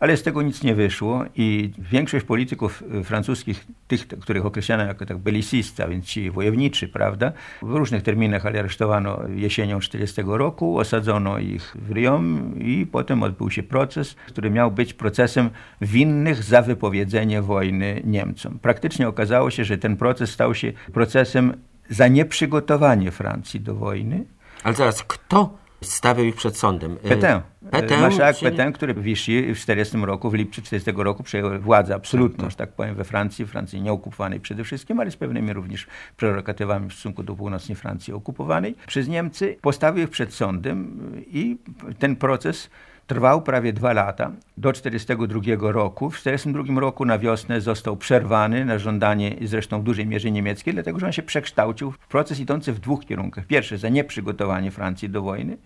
Ale 0.00 0.16
z 0.16 0.22
tego 0.22 0.42
nic 0.42 0.62
nie 0.62 0.74
wyszło 0.74 1.24
i 1.36 1.72
większość 1.78 2.24
polityków 2.24 2.82
y, 3.00 3.04
francuskich, 3.04 3.66
tych, 3.88 4.08
których 4.08 4.46
określano 4.46 4.84
jako 4.84 5.06
tak 5.06 5.18
belicista, 5.18 5.88
więc 5.88 6.04
ci 6.04 6.30
wojowniczy, 6.30 6.88
prawda, 6.88 7.32
w 7.62 7.74
różnych 7.74 8.02
terminach, 8.02 8.46
ale 8.46 8.58
aresztowano 8.58 9.20
jesienią 9.34 9.80
40 9.80 10.22
roku, 10.26 10.78
osadzono 10.78 11.38
ich 11.38 11.76
w 11.78 11.90
Riom 11.90 12.54
i 12.60 12.86
potem 12.86 13.22
odbył 13.22 13.50
się 13.50 13.62
proces, 13.62 14.14
który 14.26 14.50
miał 14.50 14.70
być 14.70 14.94
procesem 14.94 15.50
winnych 15.80 16.42
za 16.42 16.62
wypowiedzenie 16.62 17.42
wojny 17.42 18.02
Niemcom. 18.04 18.58
Praktycznie 18.62 19.08
okazało 19.08 19.50
się, 19.50 19.64
że 19.64 19.78
ten 19.78 19.96
proces 19.96 20.30
stał 20.30 20.54
się 20.54 20.72
procesem 20.92 21.54
za 21.90 22.08
nieprzygotowanie 22.08 23.10
Francji 23.10 23.60
do 23.60 23.74
wojny, 23.74 24.24
Ale 24.62 24.74
zaraz, 24.74 25.02
kto 25.02 25.58
stawiał 25.82 26.26
ich 26.26 26.36
przed 26.36 26.58
sądem? 26.58 26.92
Y, 26.92 27.08
Petain. 27.08 27.40
Petain, 27.70 28.00
Marszałek 28.00 28.36
czyli- 28.36 28.50
Petain, 28.50 28.72
który 28.72 28.94
w 28.94 29.02
Vichy 29.02 29.54
w 29.54 29.58
40 29.58 29.96
roku, 29.96 30.30
w 30.30 30.34
lipcu 30.34 30.62
40 30.62 30.92
roku 30.96 31.22
przejął 31.22 31.60
władzę 31.60 31.94
absolutną, 31.94 32.50
że 32.50 32.56
tak 32.56 32.72
powiem, 32.72 32.94
we 32.94 33.04
Francji, 33.04 33.46
Francji 33.46 33.82
nieokupowanej 33.82 34.40
przede 34.40 34.64
wszystkim, 34.64 35.00
ale 35.00 35.10
z 35.10 35.16
pewnymi 35.16 35.52
również 35.52 35.86
prerogatywami 36.16 36.88
w 36.88 36.92
stosunku 36.92 37.22
do 37.22 37.34
północnej 37.34 37.76
Francji 37.76 38.12
okupowanej 38.12 38.74
przez 38.86 39.08
Niemcy. 39.08 39.56
Postawił 39.60 40.04
ich 40.04 40.10
przed 40.10 40.34
sądem 40.34 41.00
i 41.32 41.56
ten 41.98 42.16
proces 42.16 42.70
trwał 43.06 43.42
prawie 43.42 43.72
dwa 43.72 43.92
lata, 43.92 44.32
do 44.56 44.72
1942 44.72 45.72
roku. 45.72 46.10
W 46.10 46.18
1942 46.18 46.80
roku 46.80 47.04
na 47.04 47.18
wiosnę 47.18 47.60
został 47.60 47.96
przerwany 47.96 48.64
na 48.64 48.78
żądanie 48.78 49.36
zresztą 49.42 49.80
w 49.80 49.84
dużej 49.84 50.06
mierze 50.06 50.30
niemieckiej, 50.30 50.74
dlatego 50.74 50.98
że 50.98 51.06
on 51.06 51.12
się 51.12 51.22
przekształcił 51.22 51.92
w 51.92 51.98
proces 51.98 52.40
idący 52.40 52.72
w 52.72 52.80
dwóch 52.80 53.04
kierunkach. 53.04 53.46
Pierwszy, 53.46 53.78
za 53.78 53.88
nieprzygotowanie 53.88 54.70
Francji 54.70 55.10
do 55.10 55.22
wojny, 55.22 55.56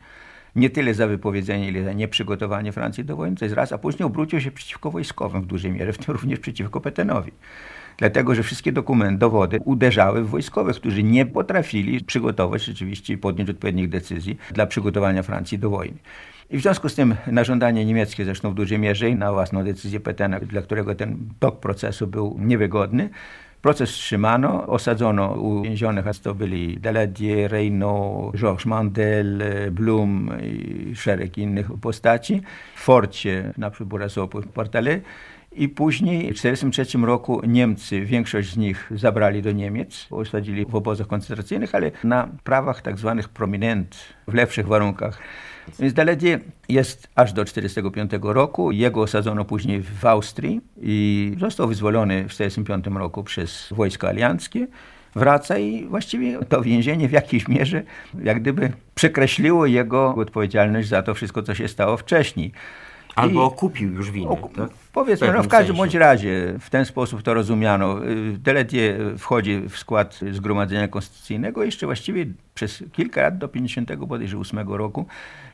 nie 0.57 0.71
tyle 0.71 0.95
za 0.95 1.07
wypowiedzenie, 1.07 1.69
ile 1.69 1.85
za 1.85 1.93
nieprzygotowanie 1.93 2.73
Francji 2.73 3.05
do 3.05 3.17
wojny, 3.17 3.37
to 3.37 3.45
jest 3.45 3.55
raz, 3.55 3.73
a 3.73 3.79
później 3.79 4.07
obrócił 4.07 4.41
się 4.41 4.51
przeciwko 4.51 4.91
wojskowym 4.91 5.43
w 5.43 5.47
dużej 5.47 5.73
mierze, 5.73 5.93
w 5.93 5.99
tym 5.99 6.13
również 6.13 6.39
przeciwko 6.39 6.81
Petenowi. 6.81 7.33
Dlatego, 7.97 8.35
że 8.35 8.43
wszystkie 8.43 8.73
dokumenty, 8.73 9.19
dowody 9.19 9.59
uderzały 9.65 10.25
w 10.25 10.29
wojskowych, 10.29 10.77
którzy 10.77 11.03
nie 11.03 11.27
potrafili 11.27 12.05
przygotować 12.05 12.65
rzeczywiście 12.65 13.15
i 13.15 13.19
podjąć 13.19 13.51
odpowiednich 13.51 13.89
decyzji 13.89 14.39
dla 14.53 14.67
przygotowania 14.67 15.23
Francji 15.23 15.59
do 15.59 15.71
wojny. 15.71 15.99
I 16.51 16.59
w 16.59 16.63
związku 16.63 16.89
z 16.89 16.95
tym 16.95 17.15
na 17.27 17.45
żądanie 17.45 17.85
niemieckie, 17.85 18.25
zresztą 18.25 18.51
w 18.51 18.55
dużej 18.55 18.79
mierze 18.79 19.09
i 19.09 19.15
na 19.15 19.33
własną 19.33 19.65
decyzję 19.65 20.01
Petena, 20.01 20.41
dla 20.41 20.63
którego 20.63 20.95
ten 20.95 21.19
tok 21.39 21.61
procesu 21.61 22.07
był 22.07 22.37
niewygodny, 22.39 23.11
Proces 23.63 23.91
wstrzymano, 23.91 24.67
osadzono 24.67 25.33
uwięzionych, 25.33 26.07
a 26.07 26.15
to 26.15 26.35
byli 26.35 26.81
Daladier, 26.81 27.51
Reynaud, 27.51 28.37
Georges 28.37 28.67
Mandel, 28.67 29.43
Blum 29.73 30.31
i 30.43 30.97
szereg 30.97 31.39
innych 31.39 31.67
postaci 31.81 32.43
forcie 32.81 33.53
na 33.59 33.71
Burasopu 33.81 34.43
w 34.43 34.49
Portale. 34.49 35.01
I 35.53 35.69
później 35.69 36.19
w 36.19 36.37
1943 36.37 36.99
roku 37.07 37.43
Niemcy, 37.47 38.01
większość 38.01 38.53
z 38.53 38.57
nich 38.57 38.91
zabrali 38.95 39.43
do 39.43 39.53
Niemiec, 39.53 40.07
osadzili 40.11 40.67
w 40.67 40.75
obozach 40.75 41.07
koncentracyjnych, 41.07 41.75
ale 41.75 41.91
na 42.05 42.29
prawach 42.45 42.83
tak 42.83 42.99
zwanych 42.99 43.29
prominent, 43.29 43.97
w 44.29 44.35
lepszych 44.35 44.67
warunkach. 44.67 45.19
Więc 45.79 45.95
jest 46.69 47.09
aż 47.15 47.33
do 47.33 47.45
1945 47.45 48.11
roku. 48.23 48.73
Jego 48.73 49.01
osadzono 49.01 49.45
później 49.45 49.83
w 49.83 50.05
Austrii 50.07 50.61
i 50.83 51.35
został 51.41 51.69
wyzwolony 51.69 52.23
w 52.23 52.33
1945 52.33 52.99
roku 52.99 53.25
przez 53.25 53.69
wojska 53.71 54.09
alianckie. 54.09 54.67
Wraca 55.15 55.59
i 55.59 55.85
właściwie 55.85 56.39
to 56.45 56.63
więzienie 56.63 57.09
w 57.09 57.13
jakiejś 57.13 57.49
mierze 57.49 57.83
jak 58.25 58.41
gdyby 58.41 58.73
przekreśliło 58.95 59.67
jego 59.67 60.15
odpowiedzialność 60.15 60.89
za 60.89 61.03
to 61.03 61.15
wszystko, 61.15 61.43
co 61.43 61.55
się 61.55 61.69
stało 61.69 61.97
wcześniej. 61.97 62.53
Albo 63.17 63.41
I- 63.41 63.45
okupił 63.45 63.93
już 63.93 64.11
winę. 64.11 64.29
Oku- 64.31 64.49
tak? 64.57 64.71
Powiedzmy, 64.93 65.33
no 65.33 65.43
w 65.43 65.49
każdym 65.49 65.67
sensie. 65.67 65.79
bądź 65.83 65.95
razie 65.95 66.55
w 66.61 66.71
ten 66.71 66.85
sposób 66.85 67.23
to 67.23 67.35
rozumiano. 67.35 68.07
Y, 68.07 68.39
Deledier 68.39 69.19
wchodzi 69.19 69.61
w 69.69 69.79
skład 69.79 70.21
Zgromadzenia 70.33 70.89
Konstytucyjnego 70.89 71.63
i 71.63 71.67
jeszcze 71.67 71.87
właściwie 71.87 72.27
przez 72.55 72.85
kilka 72.93 73.23
lat 73.23 73.39
do 73.39 73.49
50 73.49 73.97
bodajże 74.07 74.39
8 74.39 74.69
roku 74.69 75.07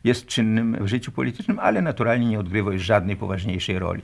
jest 0.05 0.27
czynnym 0.27 0.77
w 0.81 0.87
życiu 0.87 1.13
politycznym, 1.13 1.59
ale 1.59 1.83
naturalnie 1.83 2.27
nie 2.27 2.41
odgrywa 2.41 2.73
już 2.73 2.83
żadnej 2.83 3.17
poważniejszej 3.17 3.79
roli. 3.79 4.03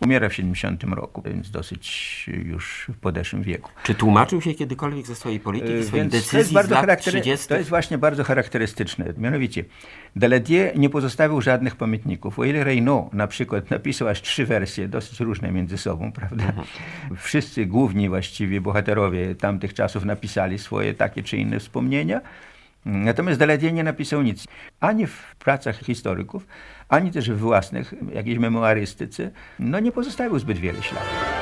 Umiera 0.00 0.28
w 0.28 0.34
70 0.34 0.84
roku, 0.84 1.22
więc 1.22 1.50
dosyć 1.50 2.24
już 2.44 2.86
w 2.94 2.98
podeszłym 2.98 3.42
wieku. 3.42 3.70
Czy 3.82 3.94
tłumaczył 3.94 4.40
się 4.40 4.54
kiedykolwiek 4.54 5.06
ze 5.06 5.14
swojej 5.14 5.40
polityki, 5.40 5.72
Yy, 5.72 5.84
swoich 5.84 6.02
Więc 6.02 6.12
decyzji 6.12 6.30
to 6.30 6.38
jest, 6.38 6.52
bardzo 6.52 6.68
z 6.68 6.72
lat 6.72 6.84
charaktery- 6.86 7.20
30. 7.20 7.48
to 7.48 7.56
jest 7.56 7.68
właśnie 7.68 7.98
bardzo 7.98 8.24
charakterystyczne. 8.24 9.04
Mianowicie, 9.18 9.64
Daladier 10.16 10.78
nie 10.78 10.90
pozostawił 10.90 11.40
żadnych 11.40 11.76
pamiętników. 11.76 12.38
O 12.38 12.44
ile 12.44 12.64
Reynaud 12.64 13.12
na 13.12 13.26
przykład 13.26 13.70
napisał 13.70 14.08
aż 14.08 14.22
trzy 14.22 14.46
wersje, 14.46 14.73
dosyć 14.88 15.20
różne 15.20 15.52
między 15.52 15.78
sobą, 15.78 16.12
prawda? 16.20 16.52
Wszyscy 17.16 17.66
główni 17.66 18.08
właściwie 18.08 18.60
bohaterowie 18.60 19.34
tamtych 19.34 19.74
czasów 19.74 20.04
napisali 20.04 20.58
swoje 20.58 20.94
takie 20.94 21.22
czy 21.22 21.36
inne 21.36 21.60
wspomnienia. 21.60 22.20
Natomiast 22.84 23.40
Daladier 23.40 23.72
nie 23.72 23.84
napisał 23.84 24.22
nic. 24.22 24.46
Ani 24.80 25.06
w 25.06 25.36
pracach 25.38 25.78
historyków, 25.78 26.46
ani 26.88 27.10
też 27.10 27.30
w 27.30 27.38
własnych, 27.38 27.94
jakiejś 28.14 28.38
memoarystyce, 28.38 29.30
no 29.58 29.80
nie 29.80 29.92
pozostawił 29.92 30.38
zbyt 30.38 30.58
wiele 30.58 30.82
śladów. 30.82 31.33